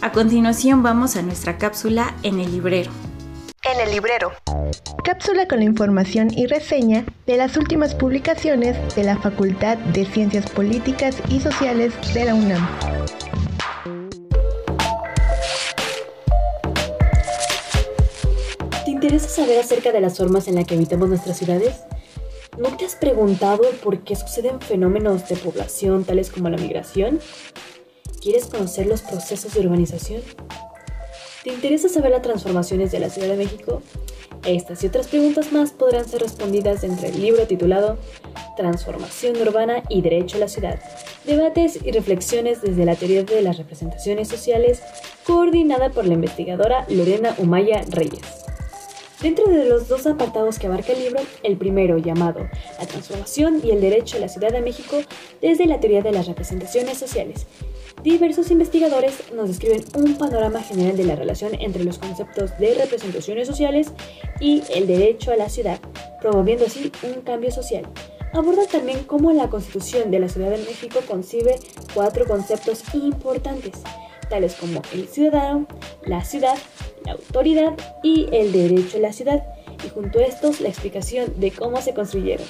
A 0.00 0.10
continuación 0.10 0.82
vamos 0.82 1.16
a 1.16 1.22
nuestra 1.22 1.58
cápsula 1.58 2.14
en 2.22 2.40
el 2.40 2.50
librero. 2.50 2.90
En 3.62 3.80
el 3.80 3.94
librero. 3.94 4.32
Cápsula 5.04 5.46
con 5.46 5.58
la 5.58 5.64
información 5.64 6.28
y 6.36 6.46
reseña 6.46 7.04
de 7.26 7.36
las 7.36 7.56
últimas 7.56 7.94
publicaciones 7.94 8.76
de 8.96 9.04
la 9.04 9.16
Facultad 9.16 9.78
de 9.78 10.04
Ciencias 10.04 10.50
Políticas 10.50 11.16
y 11.28 11.40
Sociales 11.40 11.92
de 12.14 12.24
la 12.24 12.34
UNAM. 12.34 12.68
¿Te 18.84 18.90
interesa 18.90 19.28
saber 19.28 19.60
acerca 19.60 19.92
de 19.92 20.00
las 20.00 20.18
formas 20.18 20.48
en 20.48 20.56
las 20.56 20.64
que 20.64 20.74
habitamos 20.74 21.08
nuestras 21.08 21.38
ciudades? 21.38 21.82
¿No 22.58 22.76
te 22.76 22.84
has 22.84 22.96
preguntado 22.96 23.62
por 23.82 24.00
qué 24.00 24.14
suceden 24.14 24.60
fenómenos 24.60 25.26
de 25.26 25.36
población 25.36 26.04
tales 26.04 26.30
como 26.30 26.50
la 26.50 26.58
migración? 26.58 27.18
¿Quieres 28.20 28.44
conocer 28.44 28.86
los 28.86 29.00
procesos 29.00 29.54
de 29.54 29.60
urbanización? 29.60 30.20
¿Te 31.42 31.50
interesa 31.50 31.88
saber 31.88 32.10
las 32.10 32.20
transformaciones 32.20 32.92
de 32.92 33.00
la 33.00 33.08
Ciudad 33.08 33.28
de 33.28 33.38
México? 33.38 33.80
Estas 34.44 34.84
y 34.84 34.88
otras 34.88 35.08
preguntas 35.08 35.50
más 35.50 35.72
podrán 35.72 36.06
ser 36.06 36.20
respondidas 36.20 36.82
dentro 36.82 37.08
del 37.08 37.22
libro 37.22 37.46
titulado 37.46 37.96
Transformación 38.54 39.40
Urbana 39.40 39.82
y 39.88 40.02
Derecho 40.02 40.36
a 40.36 40.40
la 40.40 40.48
Ciudad. 40.48 40.78
Debates 41.24 41.78
y 41.82 41.90
reflexiones 41.90 42.60
desde 42.60 42.84
la 42.84 42.96
teoría 42.96 43.24
de 43.24 43.40
las 43.40 43.56
representaciones 43.56 44.28
sociales, 44.28 44.82
coordinada 45.24 45.88
por 45.88 46.06
la 46.06 46.14
investigadora 46.14 46.84
Lorena 46.90 47.34
Umaya 47.38 47.82
Reyes. 47.88 48.41
Dentro 49.22 49.46
de 49.46 49.66
los 49.66 49.86
dos 49.86 50.04
apartados 50.08 50.58
que 50.58 50.66
abarca 50.66 50.92
el 50.92 50.98
libro, 50.98 51.20
el 51.44 51.56
primero 51.56 51.96
llamado 51.96 52.48
La 52.80 52.86
transformación 52.86 53.60
y 53.62 53.70
el 53.70 53.80
derecho 53.80 54.16
a 54.16 54.20
la 54.20 54.28
Ciudad 54.28 54.50
de 54.50 54.60
México 54.60 54.96
desde 55.40 55.66
la 55.66 55.78
teoría 55.78 56.02
de 56.02 56.10
las 56.10 56.26
representaciones 56.26 56.98
sociales, 56.98 57.46
diversos 58.02 58.50
investigadores 58.50 59.32
nos 59.32 59.46
describen 59.46 59.84
un 59.94 60.18
panorama 60.18 60.60
general 60.60 60.96
de 60.96 61.04
la 61.04 61.14
relación 61.14 61.54
entre 61.60 61.84
los 61.84 61.98
conceptos 61.98 62.58
de 62.58 62.74
representaciones 62.74 63.46
sociales 63.46 63.92
y 64.40 64.64
el 64.74 64.88
derecho 64.88 65.30
a 65.30 65.36
la 65.36 65.48
ciudad, 65.48 65.78
promoviendo 66.20 66.66
así 66.66 66.90
un 67.04 67.20
cambio 67.20 67.52
social. 67.52 67.86
Abordan 68.32 68.66
también 68.66 69.04
cómo 69.04 69.30
la 69.30 69.48
Constitución 69.48 70.10
de 70.10 70.18
la 70.18 70.28
Ciudad 70.28 70.50
de 70.50 70.58
México 70.58 70.98
concibe 71.06 71.60
cuatro 71.94 72.24
conceptos 72.26 72.82
importantes, 72.92 73.82
tales 74.28 74.54
como 74.54 74.82
el 74.92 75.06
ciudadano, 75.06 75.68
la 76.04 76.24
ciudad, 76.24 76.56
la 77.04 77.12
autoridad 77.12 77.72
y 78.02 78.28
el 78.32 78.52
derecho 78.52 78.98
a 78.98 79.00
la 79.00 79.12
ciudad, 79.12 79.44
y 79.84 79.88
junto 79.88 80.18
a 80.18 80.22
estos 80.22 80.60
la 80.60 80.68
explicación 80.68 81.32
de 81.38 81.50
cómo 81.50 81.80
se 81.80 81.94
construyeron. 81.94 82.46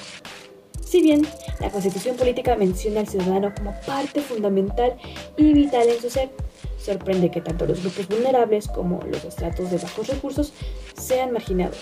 Si 0.85 1.01
bien 1.01 1.27
la 1.59 1.71
constitución 1.71 2.15
política 2.15 2.55
menciona 2.55 2.99
al 2.99 3.07
ciudadano 3.07 3.51
como 3.55 3.73
parte 3.87 4.21
fundamental 4.21 4.95
y 5.37 5.53
vital 5.53 5.87
en 5.89 5.99
su 5.99 6.09
ser, 6.09 6.29
sorprende 6.77 7.31
que 7.31 7.41
tanto 7.41 7.65
los 7.65 7.81
grupos 7.81 8.07
vulnerables 8.07 8.67
como 8.67 8.99
los 9.01 9.23
estratos 9.23 9.71
de 9.71 9.77
bajos 9.77 10.07
recursos 10.07 10.53
sean 10.95 11.31
marginados, 11.31 11.77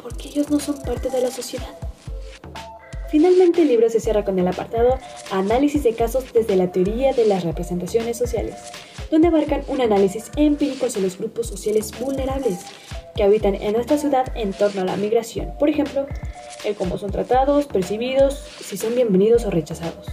porque 0.00 0.28
ellos 0.28 0.50
no 0.50 0.60
son 0.60 0.80
parte 0.82 1.10
de 1.10 1.22
la 1.22 1.30
sociedad. 1.30 1.74
Finalmente 3.10 3.62
el 3.62 3.68
libro 3.68 3.88
se 3.88 4.00
cierra 4.00 4.24
con 4.24 4.38
el 4.38 4.46
apartado 4.46 4.98
Análisis 5.30 5.82
de 5.82 5.94
casos 5.94 6.32
desde 6.32 6.56
la 6.56 6.70
teoría 6.70 7.12
de 7.12 7.26
las 7.26 7.44
representaciones 7.44 8.16
sociales, 8.16 8.54
donde 9.10 9.28
abarcan 9.28 9.62
un 9.68 9.80
análisis 9.80 10.30
empírico 10.36 10.88
sobre 10.88 11.06
los 11.06 11.18
grupos 11.18 11.46
sociales 11.46 11.92
vulnerables 11.98 12.60
que 13.14 13.22
habitan 13.22 13.54
en 13.54 13.72
nuestra 13.72 13.98
ciudad 13.98 14.26
en 14.36 14.52
torno 14.52 14.82
a 14.82 14.84
la 14.84 14.96
migración. 14.96 15.52
Por 15.58 15.68
ejemplo, 15.68 16.06
el 16.64 16.74
cómo 16.74 16.98
son 16.98 17.10
tratados, 17.10 17.66
percibidos, 17.66 18.34
si 18.60 18.76
son 18.76 18.94
bienvenidos 18.94 19.44
o 19.44 19.50
rechazados, 19.50 20.06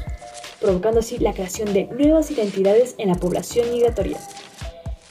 provocando 0.59 0.99
así 0.99 1.17
la 1.17 1.33
creación 1.33 1.73
de 1.73 1.85
nuevas 1.85 2.31
identidades 2.31 2.95
en 2.97 3.09
la 3.09 3.15
población 3.15 3.71
migratoria. 3.71 4.17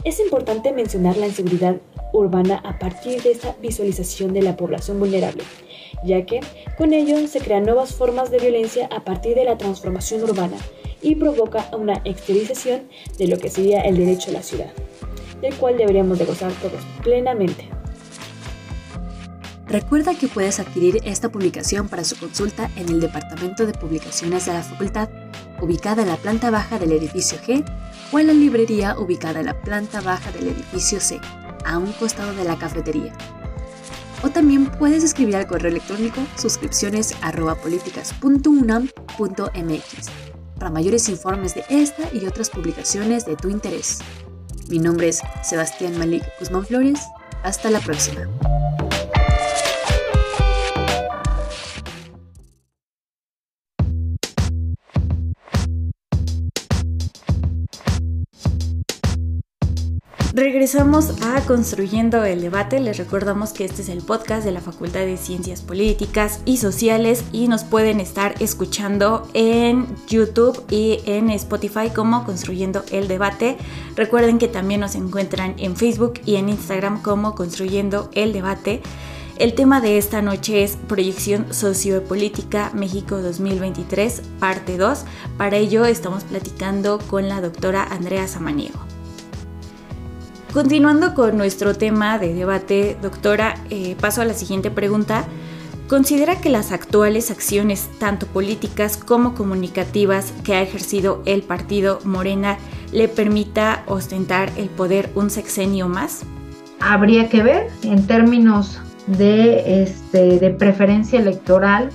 Es 0.04 0.18
importante 0.20 0.72
mencionar 0.72 1.16
la 1.16 1.26
inseguridad 1.26 1.76
urbana 2.12 2.60
a 2.64 2.78
partir 2.78 3.22
de 3.22 3.32
esta 3.32 3.54
visualización 3.60 4.32
de 4.32 4.42
la 4.42 4.56
población 4.56 4.98
vulnerable, 4.98 5.44
ya 6.04 6.24
que 6.26 6.40
con 6.76 6.92
ello 6.92 7.26
se 7.28 7.40
crean 7.40 7.64
nuevas 7.64 7.94
formas 7.94 8.30
de 8.30 8.38
violencia 8.38 8.88
a 8.90 9.04
partir 9.04 9.34
de 9.34 9.44
la 9.44 9.58
transformación 9.58 10.22
urbana 10.22 10.56
y 11.02 11.16
provoca 11.16 11.68
una 11.76 12.00
exteriorización 12.04 12.88
de 13.18 13.28
lo 13.28 13.38
que 13.38 13.50
sería 13.50 13.82
el 13.82 13.96
derecho 13.96 14.30
a 14.30 14.34
la 14.34 14.42
ciudad, 14.42 14.72
del 15.40 15.54
cual 15.54 15.76
deberíamos 15.76 16.18
de 16.18 16.24
gozar 16.24 16.52
todos 16.52 16.80
plenamente. 17.02 17.68
Recuerda 19.66 20.14
que 20.14 20.28
puedes 20.28 20.60
adquirir 20.60 21.00
esta 21.04 21.30
publicación 21.30 21.88
para 21.88 22.04
su 22.04 22.16
consulta 22.18 22.70
en 22.76 22.88
el 22.88 23.00
Departamento 23.00 23.64
de 23.64 23.72
Publicaciones 23.72 24.46
de 24.46 24.52
la 24.52 24.62
Facultad, 24.62 25.08
ubicada 25.60 26.02
en 26.02 26.08
la 26.08 26.16
planta 26.16 26.50
baja 26.50 26.78
del 26.78 26.92
edificio 26.92 27.38
G, 27.38 27.64
o 28.12 28.18
en 28.18 28.26
la 28.26 28.32
librería 28.34 28.98
ubicada 28.98 29.40
en 29.40 29.46
la 29.46 29.60
planta 29.62 30.00
baja 30.00 30.30
del 30.32 30.48
edificio 30.48 31.00
C, 31.00 31.20
a 31.64 31.78
un 31.78 31.92
costado 31.92 32.34
de 32.34 32.44
la 32.44 32.58
cafetería. 32.58 33.12
O 34.22 34.30
también 34.30 34.66
puedes 34.66 35.02
escribir 35.02 35.36
al 35.36 35.46
correo 35.46 35.70
electrónico 35.70 36.20
suscripciones 36.36 37.14
para 40.62 40.70
mayores 40.70 41.08
informes 41.08 41.56
de 41.56 41.64
esta 41.70 42.04
y 42.12 42.24
otras 42.24 42.48
publicaciones 42.48 43.24
de 43.24 43.34
tu 43.34 43.48
interés. 43.48 43.98
Mi 44.68 44.78
nombre 44.78 45.08
es 45.08 45.20
Sebastián 45.42 45.98
Malik 45.98 46.22
Guzmán 46.38 46.64
Flores. 46.64 47.00
Hasta 47.42 47.68
la 47.68 47.80
próxima. 47.80 48.28
Regresamos 60.34 61.10
a 61.20 61.42
Construyendo 61.42 62.24
el 62.24 62.40
Debate. 62.40 62.80
Les 62.80 62.96
recordamos 62.96 63.52
que 63.52 63.66
este 63.66 63.82
es 63.82 63.90
el 63.90 63.98
podcast 63.98 64.46
de 64.46 64.52
la 64.52 64.62
Facultad 64.62 65.00
de 65.00 65.18
Ciencias 65.18 65.60
Políticas 65.60 66.40
y 66.46 66.56
Sociales 66.56 67.22
y 67.32 67.48
nos 67.48 67.64
pueden 67.64 68.00
estar 68.00 68.34
escuchando 68.40 69.28
en 69.34 69.86
YouTube 70.08 70.64
y 70.70 71.00
en 71.04 71.28
Spotify 71.28 71.90
como 71.94 72.24
Construyendo 72.24 72.82
el 72.90 73.08
Debate. 73.08 73.58
Recuerden 73.94 74.38
que 74.38 74.48
también 74.48 74.80
nos 74.80 74.94
encuentran 74.94 75.54
en 75.58 75.76
Facebook 75.76 76.14
y 76.24 76.36
en 76.36 76.48
Instagram 76.48 77.02
como 77.02 77.34
Construyendo 77.34 78.08
el 78.14 78.32
Debate. 78.32 78.80
El 79.38 79.52
tema 79.52 79.82
de 79.82 79.98
esta 79.98 80.22
noche 80.22 80.62
es 80.62 80.78
Proyección 80.88 81.52
Sociopolítica 81.52 82.70
México 82.72 83.20
2023, 83.20 84.22
parte 84.40 84.78
2. 84.78 85.04
Para 85.36 85.58
ello 85.58 85.84
estamos 85.84 86.24
platicando 86.24 86.98
con 87.10 87.28
la 87.28 87.42
doctora 87.42 87.84
Andrea 87.84 88.26
Samaniego. 88.26 88.91
Continuando 90.52 91.14
con 91.14 91.38
nuestro 91.38 91.74
tema 91.74 92.18
de 92.18 92.34
debate, 92.34 92.98
doctora, 93.00 93.54
eh, 93.70 93.96
paso 93.98 94.20
a 94.20 94.26
la 94.26 94.34
siguiente 94.34 94.70
pregunta. 94.70 95.24
¿Considera 95.88 96.42
que 96.42 96.50
las 96.50 96.72
actuales 96.72 97.30
acciones, 97.30 97.88
tanto 97.98 98.26
políticas 98.26 98.98
como 98.98 99.34
comunicativas, 99.34 100.34
que 100.44 100.54
ha 100.54 100.60
ejercido 100.60 101.22
el 101.24 101.42
partido 101.42 102.00
Morena, 102.04 102.58
le 102.92 103.08
permita 103.08 103.82
ostentar 103.86 104.50
el 104.58 104.68
poder 104.68 105.08
un 105.14 105.30
sexenio 105.30 105.88
más? 105.88 106.22
Habría 106.80 107.30
que 107.30 107.42
ver 107.42 107.70
en 107.82 108.06
términos 108.06 108.78
de, 109.06 109.82
este, 109.82 110.38
de 110.38 110.50
preferencia 110.50 111.18
electoral 111.18 111.88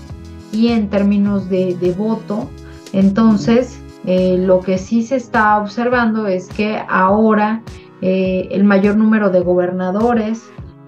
y 0.52 0.70
en 0.70 0.90
términos 0.90 1.48
de, 1.48 1.96
voto. 1.96 2.50
Entonces, 2.92 3.80
eh, 4.08 4.36
lo 4.40 4.62
que 4.62 4.80
sí 4.80 5.04
se 5.04 5.18
está 5.18 5.60
observando 5.60 6.26
es 6.26 6.48
que 6.48 6.82
ahora 6.90 7.62
eh, 8.02 8.50
el 8.52 8.64
mayor 8.64 8.96
número 8.96 9.30
de 9.30 9.40
gobernadores 9.40 10.44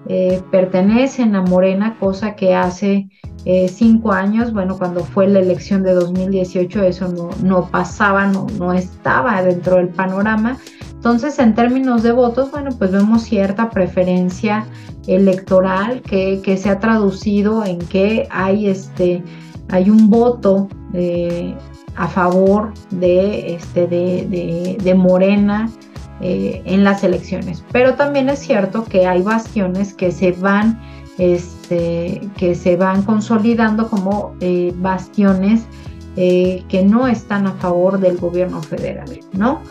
eh, 0.06 0.40
pertenecen 0.50 1.34
a 1.34 1.42
Morena, 1.42 1.96
cosa 1.98 2.34
que 2.36 2.54
hace 2.54 3.08
eh, 3.44 3.68
cinco 3.68 4.12
años, 4.12 4.52
bueno, 4.52 4.78
cuando 4.78 5.04
fue 5.04 5.28
la 5.28 5.40
elección 5.40 5.82
de 5.82 5.92
2018, 5.94 6.82
eso 6.84 7.12
no, 7.42 7.68
pasaba, 7.68 8.26
no, 8.26 8.46
no 8.58 8.72
estaba 8.72 9.42
dentro 9.42 9.76
del 9.76 9.88
panorama. 9.88 10.56
Entonces, 10.92 11.38
en 11.38 11.54
términos 11.54 12.02
de 12.02 12.12
votos, 12.12 12.50
bueno, 12.50 12.70
pues 12.78 12.92
vemos 12.92 13.22
cierta 13.22 13.70
preferencia 13.70 14.66
electoral 15.06 16.02
que, 16.02 16.56
se 16.56 16.68
ha 16.68 16.78
traducido 16.78 17.64
en 17.64 17.78
que 17.78 18.28
hay, 18.30 18.68
este, 18.68 19.24
hay 19.70 19.88
un 19.88 20.10
voto 20.10 20.68
a 21.96 22.08
favor 22.08 22.72
de, 22.90 23.54
este, 23.54 23.86
de, 23.86 24.76
de 24.82 24.94
Morena 24.94 25.70
eh, 26.22 26.60
en 26.66 26.84
las 26.84 27.02
elecciones. 27.02 27.64
Pero 27.72 27.94
también 27.94 28.28
es 28.28 28.40
cierto 28.40 28.84
que 28.84 29.06
hay 29.06 29.22
bastiones 29.22 29.94
que 29.94 30.12
se 30.12 30.32
van, 30.32 30.78
este, 31.16 32.20
que 32.36 32.54
se 32.54 32.76
van 32.76 33.02
consolidando 33.04 33.88
como 33.88 34.34
eh, 34.40 34.74
bastiones 34.76 35.62
eh, 36.16 36.62
que 36.68 36.82
no 36.82 37.06
están 37.06 37.46
a 37.46 37.52
favor 37.52 37.98
del 37.98 38.18
gobierno 38.18 38.62
federal, 38.62 39.20
¿no? 39.32 39.62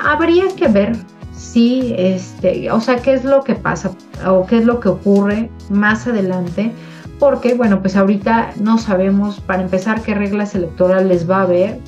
Habría 0.00 0.44
que 0.54 0.68
ver 0.68 0.96
si, 1.32 1.92
este, 1.98 2.70
o 2.70 2.80
sea, 2.80 2.96
qué 2.96 3.14
es 3.14 3.24
lo 3.24 3.42
que 3.42 3.56
pasa 3.56 3.90
o 4.24 4.46
qué 4.46 4.58
es 4.58 4.64
lo 4.64 4.78
que 4.78 4.90
ocurre 4.90 5.50
más 5.70 6.06
adelante 6.06 6.70
porque, 7.18 7.54
bueno, 7.54 7.80
pues 7.80 7.96
ahorita 7.96 8.52
no 8.60 8.78
sabemos, 8.78 9.40
para 9.40 9.62
empezar, 9.62 10.02
qué 10.02 10.14
reglas 10.14 10.54
electorales 10.54 11.28
va 11.28 11.38
a 11.38 11.42
haber. 11.42 11.80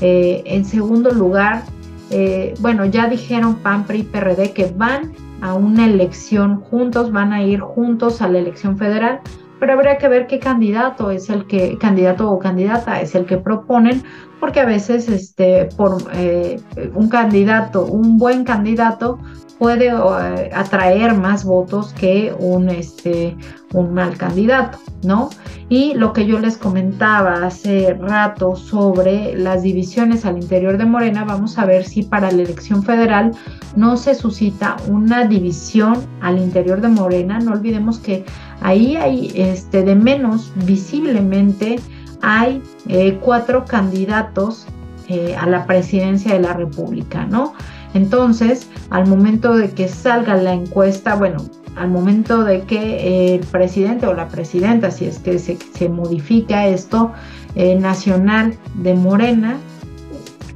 en 0.00 0.64
segundo 0.64 1.10
lugar, 1.10 1.62
eh, 2.10 2.54
bueno, 2.60 2.86
ya 2.86 3.08
dijeron 3.08 3.56
PAN, 3.56 3.84
PRI, 3.84 4.04
PRD 4.04 4.52
que 4.52 4.72
van 4.76 5.12
a 5.40 5.54
una 5.54 5.86
elección 5.86 6.60
juntos, 6.60 7.12
van 7.12 7.32
a 7.32 7.42
ir 7.42 7.60
juntos 7.60 8.22
a 8.22 8.28
la 8.28 8.38
elección 8.38 8.76
federal, 8.78 9.20
pero 9.60 9.72
habría 9.72 9.98
que 9.98 10.08
ver 10.08 10.26
qué 10.26 10.38
candidato 10.38 11.10
es 11.10 11.30
el 11.30 11.46
que, 11.46 11.76
candidato 11.78 12.30
o 12.30 12.38
candidata 12.38 13.00
es 13.00 13.14
el 13.14 13.26
que 13.26 13.36
proponen, 13.36 14.02
porque 14.40 14.60
a 14.60 14.64
veces 14.64 15.08
este, 15.08 15.66
por 15.76 15.98
eh, 16.14 16.60
un 16.94 17.08
candidato, 17.08 17.84
un 17.84 18.18
buen 18.18 18.44
candidato 18.44 19.18
puede 19.58 19.88
eh, 19.88 20.50
atraer 20.54 21.14
más 21.14 21.44
votos 21.44 21.92
que 21.92 22.34
un, 22.38 22.68
este, 22.68 23.36
un 23.72 23.92
mal 23.92 24.16
candidato, 24.16 24.78
¿no? 25.02 25.30
Y 25.68 25.94
lo 25.94 26.12
que 26.12 26.26
yo 26.26 26.38
les 26.38 26.56
comentaba 26.56 27.44
hace 27.44 27.94
rato 27.94 28.56
sobre 28.56 29.36
las 29.36 29.62
divisiones 29.62 30.24
al 30.24 30.38
interior 30.38 30.78
de 30.78 30.86
Morena, 30.86 31.24
vamos 31.24 31.58
a 31.58 31.66
ver 31.66 31.84
si 31.84 32.04
para 32.04 32.30
la 32.30 32.42
elección 32.42 32.82
federal 32.82 33.32
no 33.76 33.96
se 33.96 34.14
suscita 34.14 34.76
una 34.88 35.26
división 35.26 36.06
al 36.20 36.38
interior 36.38 36.80
de 36.80 36.88
Morena. 36.88 37.38
No 37.40 37.52
olvidemos 37.52 37.98
que 37.98 38.24
ahí 38.60 38.96
hay 38.96 39.32
este, 39.34 39.82
de 39.82 39.94
menos 39.94 40.52
visiblemente 40.64 41.76
hay 42.22 42.62
eh, 42.88 43.18
cuatro 43.22 43.64
candidatos 43.64 44.66
eh, 45.08 45.36
a 45.36 45.46
la 45.46 45.66
presidencia 45.66 46.34
de 46.34 46.40
la 46.40 46.52
República, 46.52 47.24
¿no? 47.24 47.54
Entonces, 47.94 48.68
al 48.90 49.06
momento 49.06 49.56
de 49.56 49.70
que 49.70 49.88
salga 49.88 50.36
la 50.36 50.52
encuesta, 50.52 51.14
bueno, 51.14 51.38
al 51.76 51.90
momento 51.90 52.44
de 52.44 52.62
que 52.62 53.34
el 53.34 53.40
presidente 53.46 54.06
o 54.06 54.14
la 54.14 54.28
presidenta, 54.28 54.90
si 54.90 55.06
es 55.06 55.18
que 55.18 55.38
se, 55.38 55.88
modifica 55.88 56.66
esto, 56.66 57.12
eh, 57.54 57.76
nacional 57.76 58.56
de 58.74 58.94
Morena, 58.94 59.58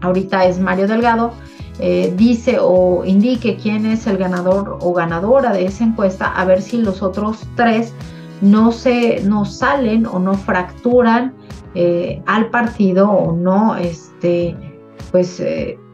ahorita 0.01 0.45
es 0.47 0.59
Mario 0.59 0.89
Delgado, 0.89 1.33
eh, 1.79 2.13
dice 2.17 2.59
o 2.61 3.05
indique 3.05 3.57
quién 3.57 3.87
es 3.87 4.07
el 4.07 4.19
ganador 4.19 4.79
o 4.81 4.93
ganadora 4.93 5.53
de 5.53 5.65
esa 5.65 5.85
encuesta, 5.85 6.27
a 6.27 6.45
ver 6.45 6.61
si 6.61 6.79
los 6.79 7.03
otros 7.03 7.47
tres 7.57 7.95
no 8.41 8.73
se 8.73 9.23
no 9.25 9.45
salen 9.45 10.05
o 10.05 10.19
no 10.19 10.35
fracturan 10.35 11.33
eh, 11.75 12.21
al 12.27 12.51
partido 12.51 13.11
o 13.11 13.35
no 13.35 13.77
este 13.77 14.55
pues 15.11 15.43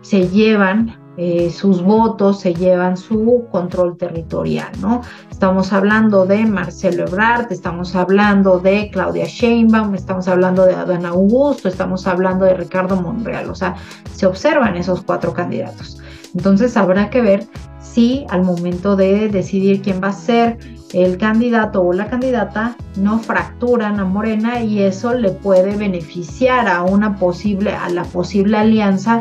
se 0.00 0.28
llevan 0.28 0.96
eh, 1.20 1.50
sus 1.50 1.82
votos, 1.82 2.38
se 2.38 2.54
llevan 2.54 2.96
su 2.96 3.46
control 3.50 3.96
territorial, 3.96 4.70
¿no? 4.80 5.02
Estamos 5.28 5.72
hablando 5.72 6.26
de 6.26 6.46
Marcelo 6.46 7.06
Ebrard, 7.08 7.50
estamos 7.50 7.96
hablando 7.96 8.60
de 8.60 8.88
Claudia 8.92 9.26
Sheinbaum, 9.26 9.96
estamos 9.96 10.28
hablando 10.28 10.64
de 10.64 10.76
Adán 10.76 11.04
Augusto, 11.04 11.68
estamos 11.68 12.06
hablando 12.06 12.44
de 12.44 12.54
Ricardo 12.54 12.94
Monreal, 12.94 13.50
o 13.50 13.56
sea, 13.56 13.74
se 14.14 14.26
observan 14.26 14.76
esos 14.76 15.02
cuatro 15.02 15.34
candidatos. 15.34 16.00
Entonces 16.36 16.76
habrá 16.76 17.10
que 17.10 17.20
ver 17.20 17.48
si 17.80 18.24
al 18.28 18.44
momento 18.44 18.94
de 18.94 19.28
decidir 19.28 19.82
quién 19.82 20.00
va 20.00 20.10
a 20.10 20.12
ser 20.12 20.56
el 20.92 21.18
candidato 21.18 21.82
o 21.82 21.92
la 21.92 22.08
candidata 22.08 22.76
no 22.96 23.18
fracturan 23.18 23.98
a 23.98 24.04
Morena 24.04 24.60
y 24.62 24.82
eso 24.82 25.14
le 25.14 25.30
puede 25.30 25.76
beneficiar 25.76 26.68
a 26.68 26.82
una 26.82 27.16
posible 27.16 27.74
a 27.74 27.88
la 27.90 28.04
posible 28.04 28.56
alianza 28.56 29.18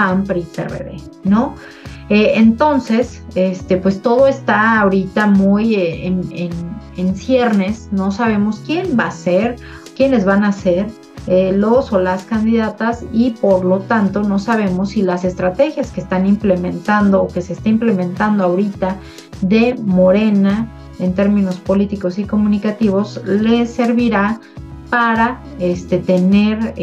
PAN, 0.00 0.24
¿no? 1.24 1.54
Eh, 2.08 2.32
entonces, 2.36 3.22
este, 3.34 3.76
pues 3.76 4.00
todo 4.00 4.26
está 4.26 4.80
ahorita 4.80 5.26
muy 5.26 5.74
eh, 5.74 6.06
en, 6.06 7.14
ciernes, 7.14 7.88
no 7.92 8.10
sabemos 8.10 8.62
quién 8.66 8.98
va 8.98 9.08
a 9.08 9.10
ser, 9.10 9.56
quiénes 9.96 10.24
van 10.24 10.44
a 10.44 10.52
ser 10.52 10.86
eh, 11.26 11.52
los 11.52 11.92
o 11.92 11.98
las 11.98 12.24
candidatas 12.24 13.04
y 13.12 13.30
por 13.32 13.64
lo 13.64 13.80
tanto 13.80 14.22
no 14.22 14.38
sabemos 14.38 14.90
si 14.90 15.02
las 15.02 15.24
estrategias 15.24 15.92
que 15.92 16.00
están 16.00 16.26
implementando 16.26 17.22
o 17.22 17.28
que 17.28 17.42
se 17.42 17.52
está 17.52 17.68
implementando 17.68 18.44
ahorita 18.44 18.96
de 19.42 19.74
Morena 19.84 20.68
en 20.98 21.14
términos 21.14 21.56
políticos 21.56 22.18
y 22.18 22.24
comunicativos 22.24 23.20
les 23.24 23.70
servirá 23.70 24.40
para 24.90 25.40
este, 25.58 25.98
tener 25.98 26.74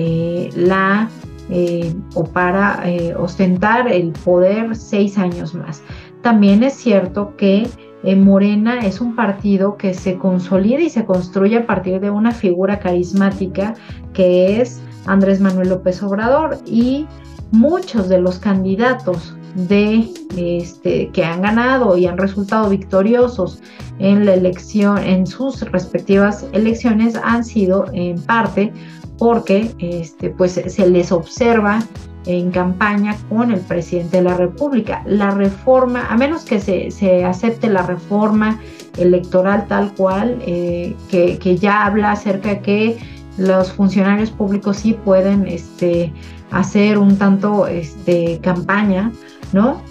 la 0.56 1.10
eh, 1.50 1.94
o 2.14 2.24
para 2.24 2.82
eh, 2.86 3.16
ostentar 3.16 3.88
el 3.88 4.12
poder 4.12 4.76
seis 4.76 5.18
años 5.18 5.54
más. 5.54 5.82
También 6.22 6.64
es 6.64 6.74
cierto 6.74 7.36
que 7.38 7.68
eh, 8.04 8.16
Morena 8.16 8.80
es 8.80 9.02
un 9.02 9.16
partido 9.16 9.78
que 9.78 9.94
se 9.94 10.18
consolida 10.18 10.82
y 10.82 10.90
se 10.90 11.06
construye 11.06 11.58
a 11.58 11.66
partir 11.66 12.00
de 12.00 12.10
una 12.10 12.32
figura 12.32 12.80
carismática 12.80 13.74
que 14.14 14.62
es 14.62 14.82
Andrés 15.06 15.40
Manuel 15.40 15.70
López 15.70 16.04
Obrador 16.04 16.58
y 16.66 17.08
muchos 17.52 18.10
de 18.10 18.20
los 18.20 18.40
candidatos 18.40 19.36
de 19.56 20.08
este, 20.36 21.10
que 21.10 21.24
han 21.24 21.42
ganado 21.42 21.98
y 21.98 22.06
han 22.06 22.18
resultado 22.18 22.70
victoriosos 22.70 23.62
en 24.00 24.26
la 24.26 24.36
elección, 24.36 25.00
en 25.00 25.26
sus 25.26 25.62
respectivas 25.72 26.46
elecciones, 26.54 27.16
han 27.24 27.44
sido 27.44 27.86
en 27.94 28.22
parte 28.22 28.72
porque 29.18 29.74
este, 29.80 30.30
pues, 30.30 30.54
se 30.54 30.90
les 30.90 31.12
observa 31.12 31.84
en 32.28 32.52
campaña 32.52 33.18
con 33.30 33.52
el 33.52 33.62
presidente 33.62 34.18
de 34.18 34.24
la 34.24 34.36
República. 34.36 35.02
La 35.06 35.32
reforma, 35.32 36.08
a 36.10 36.18
menos 36.18 36.44
que 36.44 36.60
se, 36.60 37.26
acepte 37.26 37.70
la 37.70 37.84
reforma 37.84 38.60
electoral 38.98 39.66
tal 39.68 39.94
cual, 39.94 40.38
eh, 40.46 40.96
que, 41.10 41.58
ya 41.58 41.86
habla 41.86 42.12
acerca 42.12 42.50
de 42.50 42.60
que 42.62 42.98
los 43.38 43.72
funcionarios 43.72 44.30
públicos 44.30 44.78
sí 44.78 44.94
pueden 44.94 45.48
este, 45.48 46.12
hacer 46.52 46.98
un 46.98 47.18
tanto 47.18 47.66
este, 47.68 48.40
campaña, 48.42 49.12
¿no? 49.54 49.82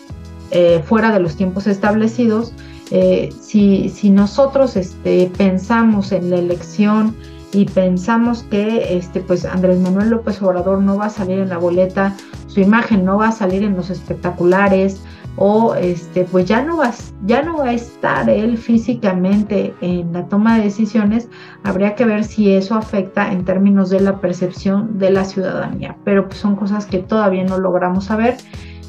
Eh, 0.51 0.83
fuera 0.85 1.13
de 1.13 1.21
los 1.21 1.37
tiempos 1.37 1.67
establecidos. 1.67 2.53
Eh, 2.91 3.31
si, 3.41 3.89
si, 3.89 4.11
nosotros 4.11 4.77
este, 4.77 5.31
pensamos 5.37 6.13
en 6.13 6.31
la 6.31 6.37
elección 6.37 7.17
y 7.57 7.65
pensamos 7.65 8.43
que 8.43 8.99
este, 8.99 9.21
pues 9.21 9.47
Andrés 9.47 9.79
Manuel 9.81 10.11
López 10.11 10.43
Obrador 10.43 10.83
no 10.83 10.99
va 10.99 11.07
a 11.07 11.11
salir 11.11 11.39
en 11.39 11.49
la 11.49 11.57
boleta, 11.57 12.15
su 12.49 12.61
imagen 12.61 13.03
no 13.03 13.17
va 13.17 13.29
a 13.29 13.33
salir 13.33 13.63
en 13.63 13.75
los 13.75 13.89
espectaculares 13.89 15.03
o 15.37 15.75
este, 15.75 16.25
pues 16.25 16.45
ya 16.45 16.63
no, 16.63 16.77
va, 16.77 16.93
ya 17.25 17.41
no 17.41 17.57
va 17.57 17.71
a 17.71 17.73
estar 17.73 18.29
él 18.29 18.59
físicamente 18.59 19.75
en 19.81 20.13
la 20.13 20.27
toma 20.27 20.59
de 20.59 20.65
decisiones, 20.65 21.31
habría 21.65 21.95
que 21.95 22.05
ver 22.05 22.25
si 22.25 22.53
eso 22.53 22.75
afecta 22.75 23.33
en 23.33 23.47
términos 23.47 23.89
de 23.89 24.01
la 24.01 24.21
percepción 24.21 24.99
de 24.99 25.13
la 25.13 25.25
ciudadanía, 25.25 25.97
pero 26.05 26.29
pues 26.29 26.39
son 26.39 26.57
cosas 26.57 26.85
que 26.85 26.99
todavía 26.99 27.45
no 27.45 27.57
logramos 27.57 28.05
saber. 28.05 28.37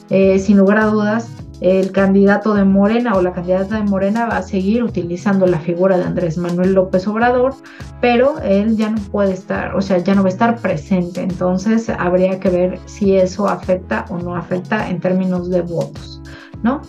Eh, 0.10 0.40
sin 0.40 0.58
lugar 0.58 0.78
a 0.78 0.86
dudas, 0.86 1.30
el 1.62 1.92
candidato 1.92 2.54
de 2.54 2.64
Morena 2.64 3.16
o 3.16 3.22
la 3.22 3.34
candidata 3.34 3.78
de 3.78 3.84
Morena 3.84 4.28
va 4.28 4.38
a 4.38 4.44
seguir 4.44 4.84
utilizando 4.84 5.48
la 5.48 5.60
figura 5.60 5.98
de 5.98 6.04
Andrés 6.04 6.38
Manuel 6.38 6.74
López 6.74 7.08
Obrador, 7.08 7.56
pero 8.00 8.40
él 8.42 8.78
ya 8.78 8.90
no 8.90 9.02
puede 9.12 9.34
estar, 9.34 9.76
o 9.76 9.82
sea, 9.82 9.98
ya 9.98 10.14
no 10.14 10.22
va 10.22 10.30
a 10.30 10.32
estar 10.32 10.60
presente. 10.60 11.22
Entonces 11.22 11.90
habría 11.90 12.40
que 12.40 12.50
ver 12.50 12.80
si 12.86 13.16
eso 13.16 13.48
afecta 13.48 14.06
o 14.10 14.20
no 14.20 14.36
afecta 14.36 14.90
en 14.90 15.00
términos 15.00 15.50
de 15.50 15.62
votos, 15.62 16.22
¿no? 16.62 16.82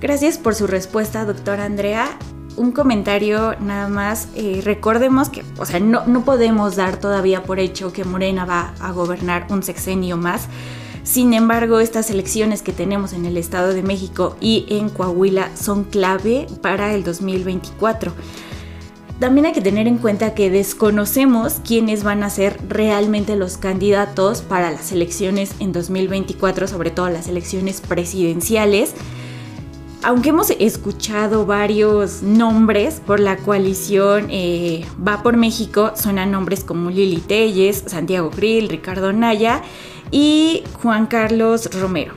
Gracias 0.00 0.36
por 0.36 0.54
su 0.54 0.66
respuesta, 0.66 1.24
doctora 1.24 1.64
Andrea. 1.64 2.06
Un 2.58 2.72
comentario 2.72 3.54
nada 3.60 3.88
más. 3.88 4.28
Eh, 4.34 4.60
recordemos 4.62 5.30
que, 5.30 5.42
o 5.58 5.64
sea, 5.64 5.80
no, 5.80 6.06
no 6.06 6.24
podemos 6.24 6.76
dar 6.76 6.96
todavía 6.96 7.42
por 7.42 7.58
hecho 7.58 7.92
que 7.92 8.04
Morena 8.04 8.44
va 8.44 8.72
a 8.80 8.92
gobernar 8.92 9.46
un 9.50 9.62
sexenio 9.62 10.16
más 10.16 10.48
sin 11.06 11.34
embargo, 11.34 11.78
estas 11.78 12.10
elecciones 12.10 12.62
que 12.62 12.72
tenemos 12.72 13.12
en 13.12 13.26
el 13.26 13.36
Estado 13.36 13.72
de 13.72 13.84
México 13.84 14.36
y 14.40 14.66
en 14.68 14.88
Coahuila 14.88 15.56
son 15.56 15.84
clave 15.84 16.48
para 16.62 16.94
el 16.94 17.04
2024. 17.04 18.12
También 19.20 19.46
hay 19.46 19.52
que 19.52 19.60
tener 19.60 19.86
en 19.86 19.98
cuenta 19.98 20.34
que 20.34 20.50
desconocemos 20.50 21.60
quiénes 21.64 22.02
van 22.02 22.24
a 22.24 22.28
ser 22.28 22.58
realmente 22.68 23.36
los 23.36 23.56
candidatos 23.56 24.42
para 24.42 24.72
las 24.72 24.90
elecciones 24.90 25.54
en 25.60 25.70
2024, 25.70 26.66
sobre 26.66 26.90
todo 26.90 27.08
las 27.08 27.28
elecciones 27.28 27.80
presidenciales. 27.80 28.92
Aunque 30.02 30.30
hemos 30.30 30.50
escuchado 30.50 31.46
varios 31.46 32.24
nombres 32.24 33.00
por 33.04 33.20
la 33.20 33.36
coalición 33.36 34.26
eh, 34.30 34.84
Va 35.06 35.22
por 35.22 35.36
México, 35.36 35.92
suenan 35.94 36.32
nombres 36.32 36.64
como 36.64 36.90
Lili 36.90 37.18
Telles, 37.18 37.84
Santiago 37.86 38.30
Grill, 38.30 38.68
Ricardo 38.68 39.12
Naya 39.12 39.62
y 40.10 40.62
Juan 40.82 41.06
Carlos 41.06 41.70
Romero. 41.80 42.14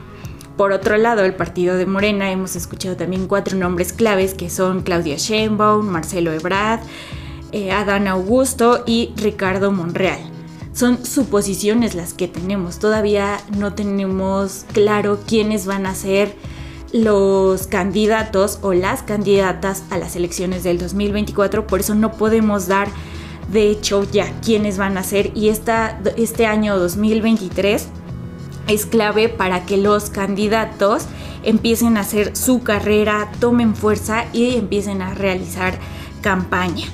Por 0.56 0.72
otro 0.72 0.98
lado, 0.98 1.24
el 1.24 1.34
partido 1.34 1.76
de 1.76 1.86
Morena 1.86 2.30
hemos 2.30 2.54
escuchado 2.54 2.96
también 2.96 3.26
cuatro 3.26 3.56
nombres 3.56 3.92
claves 3.92 4.34
que 4.34 4.50
son 4.50 4.82
Claudia 4.82 5.16
Sheinbaum, 5.16 5.86
Marcelo 5.86 6.32
Ebrard, 6.32 6.80
eh, 7.52 7.72
Adán 7.72 8.06
Augusto 8.06 8.84
y 8.86 9.12
Ricardo 9.16 9.72
Monreal. 9.72 10.20
Son 10.72 11.04
suposiciones 11.04 11.94
las 11.94 12.14
que 12.14 12.28
tenemos. 12.28 12.78
Todavía 12.78 13.38
no 13.56 13.72
tenemos 13.74 14.66
claro 14.72 15.18
quiénes 15.26 15.66
van 15.66 15.86
a 15.86 15.94
ser 15.94 16.34
los 16.92 17.66
candidatos 17.66 18.58
o 18.62 18.72
las 18.72 19.02
candidatas 19.02 19.84
a 19.90 19.98
las 19.98 20.14
elecciones 20.14 20.62
del 20.62 20.78
2024. 20.78 21.66
Por 21.66 21.80
eso 21.80 21.94
no 21.94 22.12
podemos 22.12 22.68
dar 22.68 22.88
de 23.52 23.70
hecho 23.70 24.04
ya 24.10 24.32
quiénes 24.40 24.78
van 24.78 24.96
a 24.96 25.02
ser 25.02 25.32
y 25.34 25.48
este 25.48 26.46
año 26.46 26.78
2023 26.78 27.88
es 28.68 28.86
clave 28.86 29.28
para 29.28 29.66
que 29.66 29.76
los 29.76 30.10
candidatos 30.10 31.06
empiecen 31.42 31.96
a 31.96 32.00
hacer 32.00 32.36
su 32.36 32.62
carrera, 32.62 33.30
tomen 33.40 33.74
fuerza 33.74 34.26
y 34.32 34.56
empiecen 34.56 35.02
a 35.02 35.14
realizar 35.14 35.78
campaña. 36.20 36.86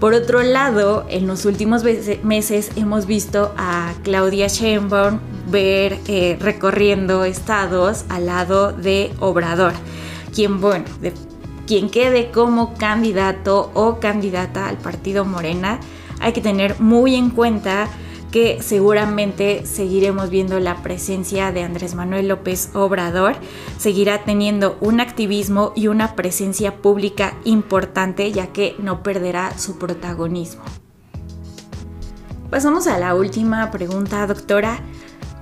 Por 0.00 0.14
otro 0.14 0.42
lado, 0.42 1.06
en 1.08 1.26
los 1.26 1.44
últimos 1.44 1.82
meses 2.22 2.70
hemos 2.76 3.06
visto 3.06 3.52
a 3.56 3.94
Claudia 4.04 4.46
Sheinbaum 4.46 5.18
ver 5.50 5.98
eh, 6.06 6.36
recorriendo 6.40 7.24
estados 7.24 8.04
al 8.08 8.26
lado 8.26 8.72
de 8.72 9.12
Obrador, 9.18 9.72
quien, 10.32 10.60
bueno, 10.60 10.84
de 11.00 11.12
quien 11.68 11.90
quede 11.90 12.30
como 12.30 12.74
candidato 12.74 13.70
o 13.74 14.00
candidata 14.00 14.68
al 14.68 14.78
partido 14.78 15.26
Morena, 15.26 15.78
hay 16.18 16.32
que 16.32 16.40
tener 16.40 16.80
muy 16.80 17.14
en 17.14 17.28
cuenta 17.28 17.88
que 18.32 18.62
seguramente 18.62 19.66
seguiremos 19.66 20.30
viendo 20.30 20.60
la 20.60 20.82
presencia 20.82 21.52
de 21.52 21.62
Andrés 21.62 21.94
Manuel 21.94 22.28
López 22.28 22.70
Obrador, 22.74 23.36
seguirá 23.78 24.24
teniendo 24.24 24.78
un 24.80 25.00
activismo 25.00 25.72
y 25.76 25.88
una 25.88 26.16
presencia 26.16 26.76
pública 26.76 27.34
importante 27.44 28.32
ya 28.32 28.48
que 28.48 28.74
no 28.78 29.02
perderá 29.02 29.56
su 29.58 29.78
protagonismo. 29.78 30.62
Pasamos 32.50 32.86
a 32.86 32.98
la 32.98 33.14
última 33.14 33.70
pregunta, 33.70 34.26
doctora. 34.26 34.80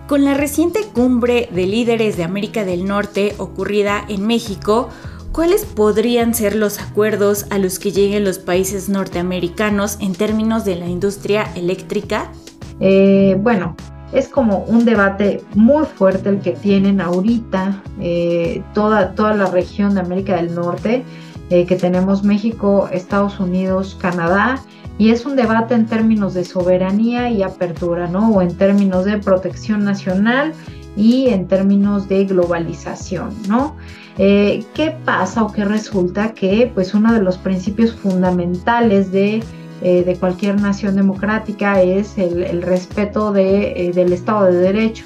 Con 0.09 0.25
la 0.25 0.35
reciente 0.35 0.83
cumbre 0.93 1.49
de 1.53 1.67
líderes 1.67 2.17
de 2.17 2.25
América 2.25 2.65
del 2.65 2.85
Norte 2.85 3.35
ocurrida 3.39 4.05
en 4.09 4.25
México, 4.25 4.89
¿cuáles 5.37 5.67
podrían 5.67 6.33
ser 6.33 6.57
los 6.57 6.81
acuerdos 6.81 7.45
a 7.51 7.59
los 7.59 7.79
que 7.79 7.93
lleguen 7.93 8.25
los 8.25 8.39
países 8.39 8.89
norteamericanos 8.89 9.99
en 10.01 10.15
términos 10.15 10.65
de 10.65 10.77
la 10.77 10.87
industria 10.87 11.45
eléctrica? 11.55 12.33
Eh, 12.81 13.37
bueno, 13.43 13.77
es 14.15 14.29
como 14.29 14.61
un 14.61 14.87
debate 14.87 15.43
muy 15.55 15.85
fuerte 15.85 16.31
el 16.31 16.41
que 16.41 16.53
tienen 16.53 17.03
ahorita 17.03 17.83
eh, 18.01 18.63
toda, 18.73 19.15
toda 19.15 19.35
la 19.35 19.45
región 19.51 19.95
de 19.95 20.01
América 20.01 20.37
del 20.37 20.55
Norte, 20.55 21.05
eh, 21.51 21.67
que 21.67 21.77
tenemos 21.77 22.25
México, 22.25 22.89
Estados 22.91 23.39
Unidos, 23.39 23.95
Canadá, 24.01 24.63
y 24.97 25.11
es 25.11 25.27
un 25.27 25.37
debate 25.37 25.75
en 25.75 25.85
términos 25.85 26.33
de 26.33 26.47
soberanía 26.47 27.29
y 27.29 27.43
apertura, 27.43 28.07
¿no? 28.07 28.31
O 28.31 28.41
en 28.41 28.57
términos 28.57 29.05
de 29.05 29.19
protección 29.19 29.85
nacional 29.85 30.55
y 30.97 31.29
en 31.29 31.47
términos 31.47 32.09
de 32.09 32.25
globalización, 32.25 33.31
¿no? 33.49 33.77
Eh, 34.19 34.65
¿Qué 34.75 34.97
pasa 35.05 35.43
o 35.43 35.53
qué 35.53 35.65
resulta? 35.65 36.33
Que 36.33 36.71
pues 36.75 36.95
uno 36.95 37.13
de 37.13 37.23
los 37.23 37.37
principios 37.37 37.93
fundamentales 37.93 39.13
de, 39.13 39.43
eh, 39.83 40.17
cualquier 40.19 40.61
nación 40.61 40.97
democrática 40.97 41.83
es 41.83 42.17
el, 42.17 42.63
respeto 42.63 43.31
de, 43.33 43.89
eh, 43.89 43.93
del 43.93 44.13
Estado 44.13 44.47
de 44.47 44.57
Derecho. 44.57 45.05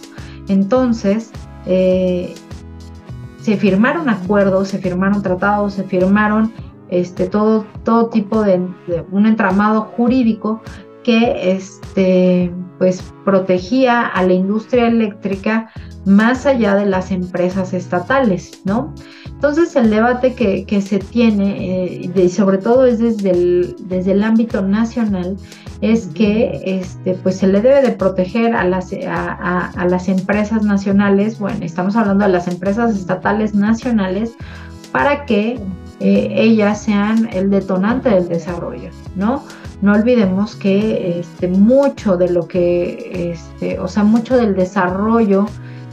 Entonces, 0.49 1.31
se 1.65 3.57
firmaron 3.57 4.09
acuerdos, 4.09 4.69
se 4.69 4.79
firmaron 4.79 5.23
tratados, 5.23 5.75
se 5.75 5.85
firmaron 5.85 6.53
este, 6.89 7.27
todo, 7.27 7.67
todo 7.85 8.09
tipo 8.09 8.43
de, 8.43 8.59
de 8.87 9.05
un 9.11 9.27
entramado 9.27 9.83
jurídico 9.83 10.63
que 11.03 11.53
este, 11.53 12.53
pues, 12.81 13.05
protegía 13.27 14.07
a 14.07 14.23
la 14.23 14.33
industria 14.33 14.89
eléctrica 14.89 15.71
más 16.07 16.47
allá 16.47 16.75
de 16.77 16.87
las 16.87 17.11
empresas 17.11 17.75
estatales, 17.75 18.63
¿no? 18.65 18.95
Entonces 19.27 19.77
el 19.77 19.91
debate 19.91 20.35
que, 20.35 20.81
se 20.81 20.99
tiene, 20.99 22.01
y 22.03 22.13
eh, 22.15 22.29
sobre 22.31 22.57
todo 22.57 22.87
es 22.87 22.99
desde 22.99 23.33
el, 23.33 23.77
desde 23.81 24.13
el 24.13 24.25
ámbito 24.25 24.63
nacional, 24.63 25.37
es 25.83 26.07
que 26.07 26.63
este, 26.65 27.13
pues 27.23 27.37
se 27.37 27.49
le 27.49 27.61
debe 27.61 27.83
de 27.83 27.93
proteger 27.93 28.55
a 28.57 28.65
las, 28.65 28.95
a, 29.07 29.87
las 29.87 30.09
empresas 30.09 30.63
nacionales, 30.63 31.39
bueno, 31.39 31.59
estamos 31.61 31.97
hablando 31.97 32.25
de 32.25 32.33
las 32.33 32.49
empresas 32.49 32.97
estatales 32.97 33.55
nacionales, 33.55 34.33
para 34.91 35.27
que 35.27 35.61
eh, 36.01 36.29
ellas 36.35 36.81
sean 36.81 37.29
el 37.35 37.51
detonante 37.51 38.09
del 38.09 38.27
desarrollo, 38.27 38.89
¿no? 39.17 39.45
No 39.83 39.93
olvidemos 39.95 40.57
que 40.57 41.21
este, 41.21 41.49
mucho 41.49 42.17
de 42.17 42.31
lo 42.31 42.47
que, 42.47 43.33
este, 43.33 43.79
o 43.79 43.89
sea, 43.89 44.05
mucho 44.05 44.37
del 44.37 44.55
desarrollo 44.55 45.47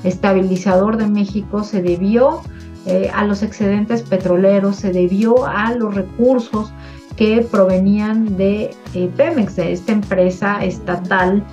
estabilizador 0.04 0.98
de 0.98 1.08
México 1.08 1.64
se 1.64 1.82
debió 1.82 2.42
eh, 2.86 3.10
a 3.14 3.26
los 3.26 3.44
excedentes 3.44 4.02
petroleros, 4.02 4.78
se 4.78 4.92
debió 4.92 5.46
a 5.46 5.74
los 5.74 5.96
recursos 5.96 6.72
que 7.16 7.46
provenían 7.50 8.38
de 8.38 8.76
eh, 8.94 9.10
Pemex, 9.16 9.56
de 9.56 9.74
esta 9.74 9.92
empresa 9.92 10.64
estatal, 10.64 11.44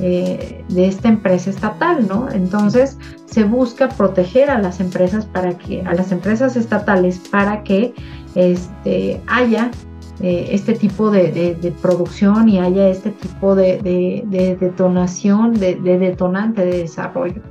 eh, 0.00 0.64
de 0.68 0.86
esta 0.86 1.08
empresa 1.08 1.50
estatal, 1.50 2.06
¿no? 2.08 2.28
Entonces 2.30 2.98
se 3.26 3.44
busca 3.44 3.88
proteger 3.88 4.50
a 4.50 4.58
las 4.58 4.80
empresas 4.80 5.24
para 5.24 5.56
que, 5.56 5.82
a 5.82 5.94
las 5.94 6.10
empresas 6.10 6.56
estatales 6.56 7.18
para 7.30 7.62
que 7.62 7.94
este, 8.34 9.20
haya 9.28 9.70
eh, 10.22 10.50
este 10.52 10.74
tipo 10.74 11.10
de, 11.10 11.74
producción 11.82 12.48
y 12.48 12.60
haya 12.60 12.88
este 12.88 13.10
tipo 13.10 13.56
de, 13.56 13.82
detonación, 14.60 15.52
de, 15.54 15.74
detonante 15.74 16.64
de 16.64 16.78
desarrollo. 16.78 17.42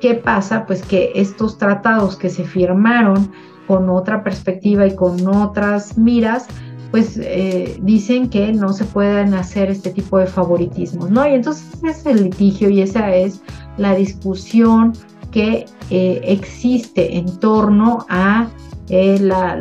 ¿Qué 0.00 0.14
pasa? 0.14 0.64
Pues 0.64 0.82
que 0.82 1.12
estos 1.14 1.58
tratados 1.58 2.16
que 2.16 2.30
se 2.30 2.44
firmaron 2.44 3.30
con 3.66 3.90
otra 3.90 4.24
perspectiva 4.24 4.86
y 4.86 4.94
con 4.94 5.26
otras 5.28 5.98
miras, 5.98 6.46
pues 6.90 7.18
eh, 7.18 7.78
dicen 7.82 8.30
que 8.30 8.50
no 8.50 8.72
se 8.72 8.86
pueden 8.86 9.34
hacer 9.34 9.70
este 9.70 9.90
tipo 9.90 10.16
de 10.16 10.26
favoritismos, 10.26 11.10
¿no? 11.10 11.28
Y 11.28 11.34
entonces 11.34 11.66
ese 11.84 11.90
es 11.90 12.06
el 12.06 12.24
litigio 12.24 12.70
y 12.70 12.80
esa 12.80 13.14
es 13.14 13.42
la 13.76 13.94
discusión 13.94 14.94
que 15.32 15.66
eh, 15.90 16.20
existe 16.24 17.18
en 17.18 17.38
torno 17.38 18.06
a 18.08 18.48
la, 18.90 19.56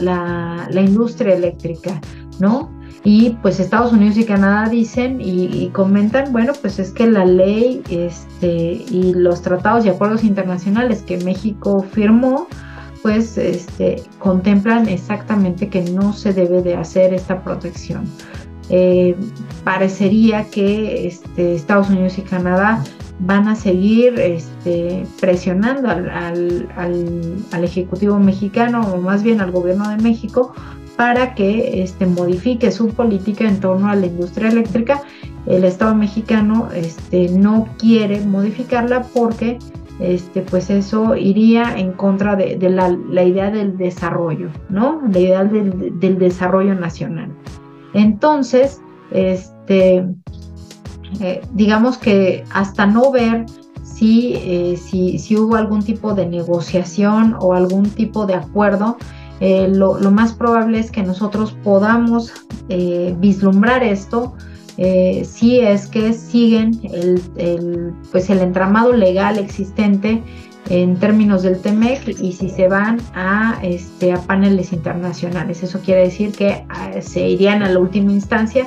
la, 0.71 0.81
industria 0.81 1.35
eléctrica. 1.35 2.01
¿No? 2.39 2.69
Y 3.03 3.37
pues 3.41 3.59
Estados 3.59 3.93
Unidos 3.93 4.17
y 4.17 4.25
Canadá 4.25 4.69
dicen 4.69 5.19
y, 5.21 5.69
comentan, 5.69 6.33
bueno, 6.33 6.53
pues 6.59 6.79
es 6.79 6.91
que 6.91 7.09
la 7.09 7.25
ley 7.25 7.81
este, 7.89 8.83
y 8.89 9.13
los 9.15 9.41
tratados 9.41 9.85
y 9.85 9.89
acuerdos 9.89 10.23
internacionales 10.23 11.01
que 11.03 11.17
México 11.23 11.85
firmó, 11.91 12.47
pues 13.01 13.37
este, 13.37 14.03
contemplan 14.17 14.89
exactamente 14.89 15.69
que 15.69 15.81
no 15.81 16.11
se 16.11 16.33
debe 16.33 16.61
de 16.61 16.75
hacer 16.75 17.13
esta 17.13 17.41
protección. 17.41 18.03
Eh, 18.69 19.15
parecería 19.63 20.43
que 20.43 21.07
este, 21.07 21.55
Estados 21.55 21.89
Unidos 21.89 22.17
y 22.17 22.21
Canadá 22.21 22.83
van 23.19 23.47
a 23.47 23.55
seguir 23.55 24.15
presionando 25.19 25.89
al, 25.89 26.67
Ejecutivo 27.63 28.17
mexicano 28.19 28.81
o 28.81 28.97
más 28.97 29.21
bien 29.23 29.41
al 29.41 29.51
gobierno 29.51 29.89
de 29.89 29.97
México 29.97 30.53
para 30.99 31.33
que 31.33 31.81
este, 31.81 32.05
modifique 32.05 32.73
su 32.73 32.89
política 32.89 33.45
en 33.45 33.61
torno 33.61 33.87
a 33.87 33.95
la 33.95 34.07
industria 34.07 34.49
eléctrica. 34.49 35.01
El 35.45 35.63
Estado 35.63 35.95
mexicano 35.95 36.67
este, 36.75 37.29
no 37.29 37.69
quiere 37.77 38.19
modificarla 38.19 39.03
porque 39.13 39.59
este, 40.01 40.41
pues 40.41 40.69
eso 40.69 41.15
iría 41.15 41.77
en 41.77 41.93
contra 41.93 42.35
de, 42.35 42.57
la, 42.69 43.23
idea 43.23 43.49
del 43.49 43.77
desarrollo, 43.77 44.49
¿no? 44.67 45.01
La 45.09 45.19
idea 45.19 45.45
del, 45.45 46.19
desarrollo 46.19 46.75
nacional. 46.75 47.31
Entonces, 47.93 48.81
este, 49.11 50.05
eh, 51.21 51.39
digamos 51.53 51.97
que 51.97 52.43
hasta 52.51 52.85
no 52.85 53.09
ver 53.09 53.45
eh, 54.01 54.77
si, 54.77 55.17
si, 55.17 55.37
hubo 55.37 55.55
algún 55.55 55.81
tipo 55.81 56.13
de 56.13 56.25
negociación 56.25 57.37
o 57.39 57.53
algún 57.53 57.89
tipo 57.89 58.25
de 58.25 58.35
acuerdo, 58.35 58.97
eh, 59.39 59.69
lo, 59.69 59.95
más 60.11 60.33
probable 60.33 60.79
es 60.79 60.91
que 60.91 61.01
nosotros 61.03 61.55
podamos 61.63 62.33
eh, 62.67 63.15
vislumbrar 63.19 63.83
esto 63.83 64.33
eh, 64.77 65.25
si 65.29 65.59
es 65.59 65.87
que 65.87 66.13
siguen 66.13 66.79
el, 66.83 67.93
pues 68.11 68.29
el 68.29 68.39
entramado 68.39 68.93
legal 68.93 69.37
existente 69.37 70.21
en 70.69 70.97
términos 70.97 71.43
del 71.43 71.59
TEMEC 71.59 72.19
y 72.21 72.33
si 72.33 72.49
se 72.49 72.67
van 72.67 72.99
a, 73.13 73.59
este, 73.63 74.13
a 74.13 74.21
paneles 74.21 74.71
internacionales. 74.71 75.63
Eso 75.63 75.79
quiere 75.81 76.03
decir 76.03 76.31
que 76.31 76.65
ah, 76.69 76.91
se 77.01 77.27
irían 77.27 77.63
a 77.63 77.69
la 77.69 77.79
última 77.79 78.11
instancia, 78.11 78.65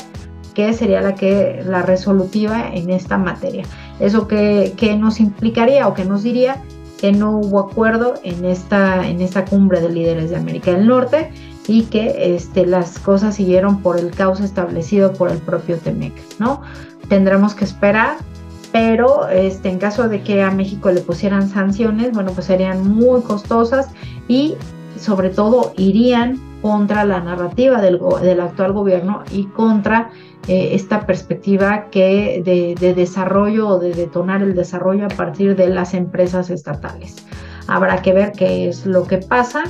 que 0.55 0.73
sería 0.73 1.01
la, 1.01 1.14
que, 1.14 1.62
la 1.64 1.83
resolutiva 1.83 2.68
en 2.75 2.91
esta 2.91 3.16
materia. 3.16 3.64
Eso 4.01 4.27
que 4.27 4.97
nos 4.99 5.20
implicaría 5.20 5.87
o 5.87 5.95
que 5.95 6.05
nos 6.05 6.23
diría 6.23 6.62
que 7.03 7.11
no 7.11 7.39
hubo 7.39 7.59
acuerdo 7.59 8.15
en 8.23 8.45
esta, 8.45 9.09
en 9.09 9.21
esta 9.21 9.45
cumbre 9.45 9.81
de 9.81 9.89
líderes 9.89 10.31
de 10.31 10.37
América 10.37 10.71
del 10.71 10.87
Norte 10.87 11.33
y 11.67 11.83
que 11.87 12.37
este, 12.37 12.65
las 12.65 13.01
cosas 13.01 13.35
siguieron 13.35 13.83
por 13.83 13.99
el 13.99 14.13
caos 14.13 14.39
establecido 14.39 15.13
por 15.13 15.29
el 15.29 15.39
propio 15.39 15.79
TEMEC, 15.79 16.13
¿no? 16.39 16.63
Tendremos 17.09 17.57
que 17.57 17.65
esperar, 17.65 18.19
pero 18.71 19.27
este, 19.27 19.69
en 19.69 19.81
caso 19.81 20.09
de 20.09 20.23
que 20.23 20.45
a 20.45 20.53
México 20.53 20.93
le 20.93 21.01
pusieran 21.01 21.49
sanciones, 21.49 22.13
bueno, 22.13 22.31
pues 22.31 22.47
serían 22.47 22.89
muy 22.89 23.23
costosas 23.23 23.89
y 24.29 24.55
sobre 24.97 25.31
todo 25.31 25.73
irían 25.77 26.41
contra 26.63 27.05
la 27.05 27.19
narrativa 27.19 27.81
del, 27.81 27.99
del 28.23 28.41
actual 28.41 28.75
gobierno 28.75 29.25
y 29.33 29.47
contra 29.47 30.13
eh, 30.49 30.70
esta 30.72 31.07
perspectiva 31.07 31.88
que 31.90 32.43
de, 32.45 32.95
desarrollo 32.95 33.68
o 33.68 33.78
de 33.78 33.93
detonar 33.95 34.43
el 34.43 34.55
desarrollo 34.55 35.07
a 35.07 35.09
partir 35.09 35.55
de 35.55 35.68
las 35.68 35.95
empresas 35.95 36.51
estatales. 36.51 37.24
Habrá 37.68 38.03
que 38.03 38.12
ver 38.12 38.32
qué 38.32 38.68
es 38.68 38.84
lo 38.84 39.07
que 39.07 39.18
pasa, 39.18 39.62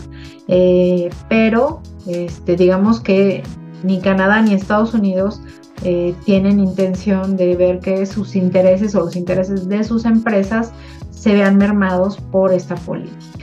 eh, 0.49 1.11
pero 1.29 1.83
este, 2.07 2.57
digamos 2.57 3.01
que 3.01 3.43
ni 3.83 4.01
Canadá 4.01 4.41
ni 4.41 4.55
Estados 4.55 4.95
Unidos 4.95 5.43
eh, 5.85 6.15
tienen 6.25 6.61
intención 6.61 7.37
de 7.37 7.57
ver 7.57 7.81
que 7.81 8.07
sus 8.07 8.37
intereses 8.37 8.95
o 8.95 9.01
los 9.01 9.17
intereses 9.17 9.69
de 9.69 9.85
sus 9.85 10.05
empresas 10.05 10.73
se 11.11 11.35
vean 11.35 11.59
mermados 11.59 12.17
por 12.31 12.53
esta 12.53 12.77
política. 12.77 13.42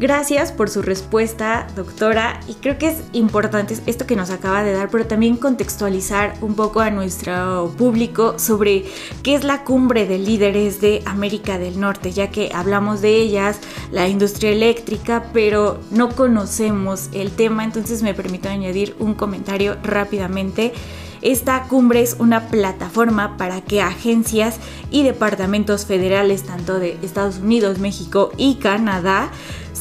Gracias 0.00 0.52
por 0.52 0.70
su 0.70 0.80
respuesta, 0.80 1.66
doctora. 1.74 2.38
Y 2.46 2.54
creo 2.54 2.78
que 2.78 2.86
es 2.86 3.02
importante 3.12 3.76
esto 3.86 4.06
que 4.06 4.14
nos 4.14 4.30
acaba 4.30 4.62
de 4.62 4.72
dar, 4.72 4.90
pero 4.90 5.08
también 5.08 5.36
contextualizar 5.36 6.34
un 6.40 6.54
poco 6.54 6.78
a 6.78 6.90
nuestro 6.90 7.74
público 7.76 8.38
sobre 8.38 8.84
qué 9.24 9.34
es 9.34 9.42
la 9.42 9.64
cumbre 9.64 10.06
de 10.06 10.18
líderes 10.18 10.80
de 10.80 11.02
América 11.04 11.58
del 11.58 11.80
Norte, 11.80 12.12
ya 12.12 12.30
que 12.30 12.52
hablamos 12.54 13.00
de 13.00 13.16
ellas, 13.16 13.58
la 13.90 14.06
industria 14.06 14.52
eléctrica, 14.52 15.24
pero 15.32 15.80
no 15.90 16.10
conocemos 16.10 17.08
el 17.12 17.32
tema. 17.32 17.64
Entonces 17.64 18.04
me 18.04 18.14
permito 18.14 18.48
añadir 18.48 18.94
un 19.00 19.14
comentario 19.14 19.78
rápidamente. 19.82 20.74
Esta 21.22 21.64
cumbre 21.64 22.02
es 22.02 22.14
una 22.20 22.46
plataforma 22.46 23.36
para 23.36 23.62
que 23.62 23.82
agencias 23.82 24.60
y 24.92 25.02
departamentos 25.02 25.86
federales, 25.86 26.44
tanto 26.44 26.78
de 26.78 26.96
Estados 27.02 27.38
Unidos, 27.38 27.80
México 27.80 28.30
y 28.36 28.56
Canadá, 28.56 29.32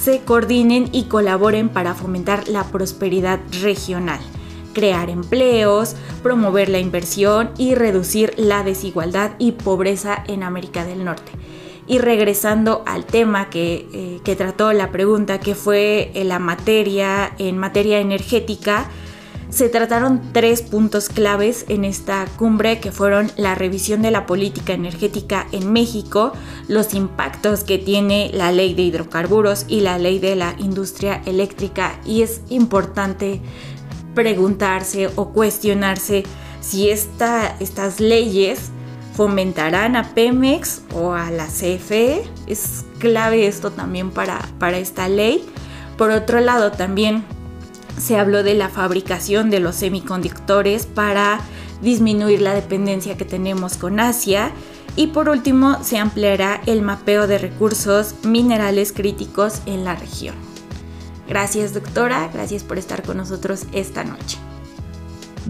se 0.08 0.22
coordinen 0.22 0.88
y 0.94 1.10
colaboren 1.10 1.68
para 1.68 1.94
fomentar 1.94 2.48
la 2.48 2.64
prosperidad 2.64 3.42
regional, 3.62 4.22
crear 4.74 5.10
empleos, 5.10 5.98
promover 6.24 6.70
la 6.70 6.80
inversión 6.80 7.52
y 7.58 7.76
reducir 7.76 8.34
la 8.38 8.64
desigualdad 8.64 9.32
y 9.38 9.52
pobreza 9.52 10.24
en 10.30 10.44
América 10.44 10.86
del 10.86 11.04
Norte. 11.04 11.30
Y 11.88 11.98
regresando 11.98 12.84
al 12.86 13.04
tema 13.04 13.50
que, 13.50 14.22
eh, 14.26 14.36
trató 14.38 14.72
la 14.72 14.92
pregunta, 14.92 15.42
que 15.42 15.56
fue 15.56 16.10
la 16.16 16.40
materia 16.40 17.34
en 17.38 17.58
materia 17.58 18.00
energética, 18.00 18.90
se 19.50 19.70
trataron 19.70 20.22
tres 20.34 20.62
puntos 20.62 21.10
claves 21.10 21.66
en 21.70 21.86
esta 21.86 22.26
cumbre 22.38 22.80
que 22.80 22.92
fueron 22.92 23.32
la 23.38 23.56
revisión 23.56 24.02
de 24.02 24.12
la 24.12 24.26
política 24.26 24.74
energética 24.74 25.48
en 25.52 25.72
México, 25.72 26.34
los 26.68 26.94
impactos 26.94 27.64
que 27.64 27.78
tiene 27.78 28.30
la 28.34 28.52
ley 28.52 28.74
de 28.74 28.84
hidrocarburos 28.84 29.66
y 29.68 29.82
la 29.82 29.98
ley 30.00 30.20
de 30.20 30.36
la 30.36 30.56
industria 30.58 31.22
eléctrica 31.26 32.00
y 32.06 32.24
es 32.24 32.42
importante 32.50 33.42
preguntarse 34.14 35.10
o 35.16 35.30
cuestionarse 35.30 36.24
si 36.60 36.90
estas 36.90 38.00
leyes 38.00 38.72
fomentarán 39.14 39.96
a 39.96 40.14
Pemex 40.14 40.82
o 40.94 41.14
a 41.14 41.32
la 41.32 41.48
CFE. 41.48 42.24
Es 42.46 42.86
clave 43.00 43.48
esto 43.48 43.72
también 43.72 44.12
para, 44.12 44.40
para 44.60 44.78
esta 44.78 45.08
ley. 45.08 45.44
Por 45.98 46.12
otro 46.12 46.40
lado, 46.40 46.72
también 46.72 47.24
se 47.98 48.18
habló 48.18 48.44
de 48.44 48.54
la 48.54 48.70
fabricación 48.70 49.50
de 49.50 49.60
los 49.60 49.76
semiconductores 49.76 50.86
para 50.86 51.40
disminuir 51.82 52.42
la 52.42 52.54
dependencia 52.54 53.18
que 53.18 53.26
tenemos 53.26 53.78
con 53.78 54.00
Asia 54.00 54.52
y 54.96 55.08
por 55.08 55.30
último 55.30 55.84
se 55.84 55.98
ampliará 55.98 56.62
el 56.66 56.82
mapeo 56.82 57.28
de 57.28 57.38
recursos 57.38 58.16
minerales 58.24 58.92
críticos 58.92 59.62
en 59.66 59.84
la 59.84 59.96
región. 59.96 60.36
Gracias 61.28 61.74
doctora, 61.74 62.30
gracias 62.34 62.64
por 62.64 62.78
estar 62.78 63.04
con 63.04 63.18
nosotros 63.18 63.66
esta 63.74 64.04
noche. 64.04 64.38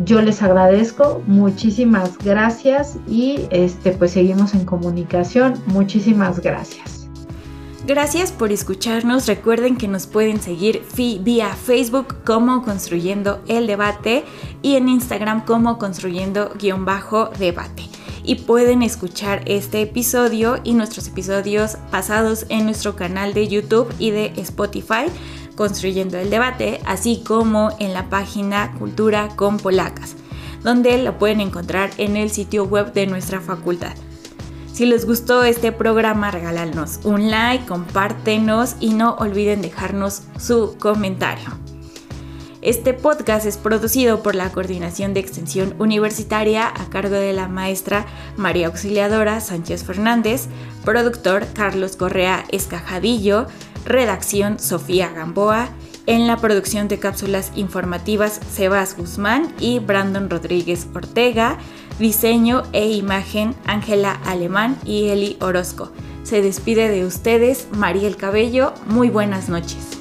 Yo 0.03 0.21
les 0.21 0.43
agradezco, 0.43 1.23
muchísimas 1.25 2.17
gracias 2.19 2.97
y 3.07 3.47
este 3.49 3.91
pues 3.91 4.11
seguimos 4.11 4.53
en 4.53 4.65
comunicación. 4.65 5.55
Muchísimas 5.65 6.39
gracias. 6.39 6.96
Gracias 7.87 8.31
por 8.33 8.51
escucharnos. 8.51 9.27
Recuerden 9.27 9.77
que 9.77 9.87
nos 9.87 10.07
pueden 10.07 10.41
seguir 10.41 10.83
vía 11.21 11.55
Facebook 11.55 12.17
como 12.25 12.65
Construyendo 12.65 13.41
el 13.47 13.65
Debate 13.65 14.25
y 14.61 14.75
en 14.75 14.89
Instagram 14.89 15.45
como 15.45 15.79
Construyendo-Debate. 15.79 17.83
Y 18.25 18.35
pueden 18.35 18.83
escuchar 18.83 19.41
este 19.45 19.83
episodio 19.83 20.59
y 20.65 20.73
nuestros 20.73 21.07
episodios 21.07 21.77
pasados 21.89 22.45
en 22.49 22.65
nuestro 22.65 22.97
canal 22.97 23.33
de 23.33 23.47
YouTube 23.47 23.87
y 23.99 24.11
de 24.11 24.33
Spotify, 24.35 25.05
Construyendo 25.55 26.17
el 26.17 26.29
Debate, 26.29 26.81
así 26.85 27.23
como 27.25 27.69
en 27.79 27.93
la 27.93 28.09
página 28.09 28.73
Cultura 28.77 29.29
con 29.37 29.55
Polacas, 29.55 30.17
donde 30.61 31.01
lo 31.01 31.17
pueden 31.17 31.39
encontrar 31.39 31.91
en 31.97 32.17
el 32.17 32.31
sitio 32.31 32.65
web 32.65 32.91
de 32.91 33.07
nuestra 33.07 33.39
facultad. 33.39 33.93
Si 34.77 34.85
les 34.85 35.07
gustó 35.07 35.43
este 35.43 35.71
programa, 35.71 36.29
regálanos 36.29 36.99
un 37.03 37.31
like, 37.31 37.65
compártenos 37.65 38.75
y 38.79 38.93
no 38.93 39.15
olviden 39.15 39.63
dejarnos 39.63 40.21
su 40.37 40.77
comentario. 40.77 41.49
Este 42.61 42.93
podcast 42.93 43.47
es 43.47 43.57
producido 43.57 44.21
por 44.21 44.35
la 44.35 44.51
Coordinación 44.51 45.15
de 45.15 45.19
Extensión 45.19 45.73
Universitaria 45.79 46.67
a 46.67 46.91
cargo 46.91 47.15
de 47.15 47.33
la 47.33 47.47
maestra 47.47 48.05
María 48.35 48.67
Auxiliadora 48.67 49.39
Sánchez 49.39 49.83
Fernández, 49.83 50.45
productor 50.85 51.47
Carlos 51.55 51.95
Correa 51.95 52.45
Escajadillo, 52.51 53.47
redacción 53.83 54.59
Sofía 54.59 55.09
Gamboa, 55.09 55.69
en 56.05 56.27
la 56.27 56.37
producción 56.37 56.87
de 56.87 56.99
cápsulas 56.99 57.51
informativas 57.55 58.39
Sebas 58.53 58.95
Guzmán 58.95 59.53
y 59.59 59.79
Brandon 59.79 60.29
Rodríguez 60.29 60.87
Ortega, 60.93 61.57
diseño 61.99 62.63
e 62.73 62.91
imagen 62.91 63.55
Ángela 63.65 64.13
Alemán 64.25 64.77
y 64.85 65.09
Eli 65.09 65.37
Orozco. 65.41 65.91
Se 66.23 66.41
despide 66.41 66.89
de 66.89 67.05
ustedes 67.05 67.67
Mariel 67.71 68.17
Cabello. 68.17 68.73
Muy 68.85 69.09
buenas 69.09 69.49
noches. 69.49 69.97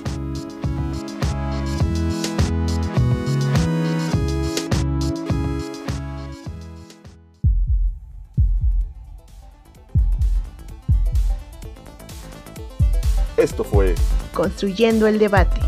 Esto 13.36 13.64
fue 13.64 13.94
Construyendo 14.32 15.07
el 15.07 15.18
debate. 15.18 15.61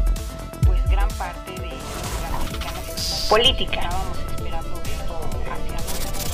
política, 3.29 3.89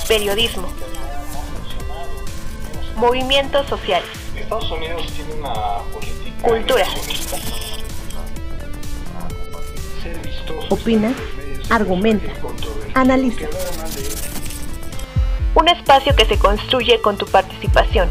periodismo, 0.07 0.67
movimientos 2.95 3.67
sociales, 3.67 4.09
Estados 4.35 4.71
Unidos 4.71 5.05
tiene 5.13 5.33
una 5.33 5.53
política 5.93 6.47
cultura, 6.47 6.85
Opina, 10.69 11.13
argumenta, 11.69 12.31
analiza. 12.93 13.47
un 15.55 15.67
espacio 15.67 16.15
que 16.15 16.25
se 16.25 16.37
construye 16.37 17.01
con 17.01 17.17
tu 17.17 17.25
participación. 17.25 18.09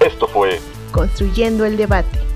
Esto 0.00 0.28
fue 0.28 0.60
Construyendo 0.92 1.66
el 1.66 1.76
debate. 1.76 2.27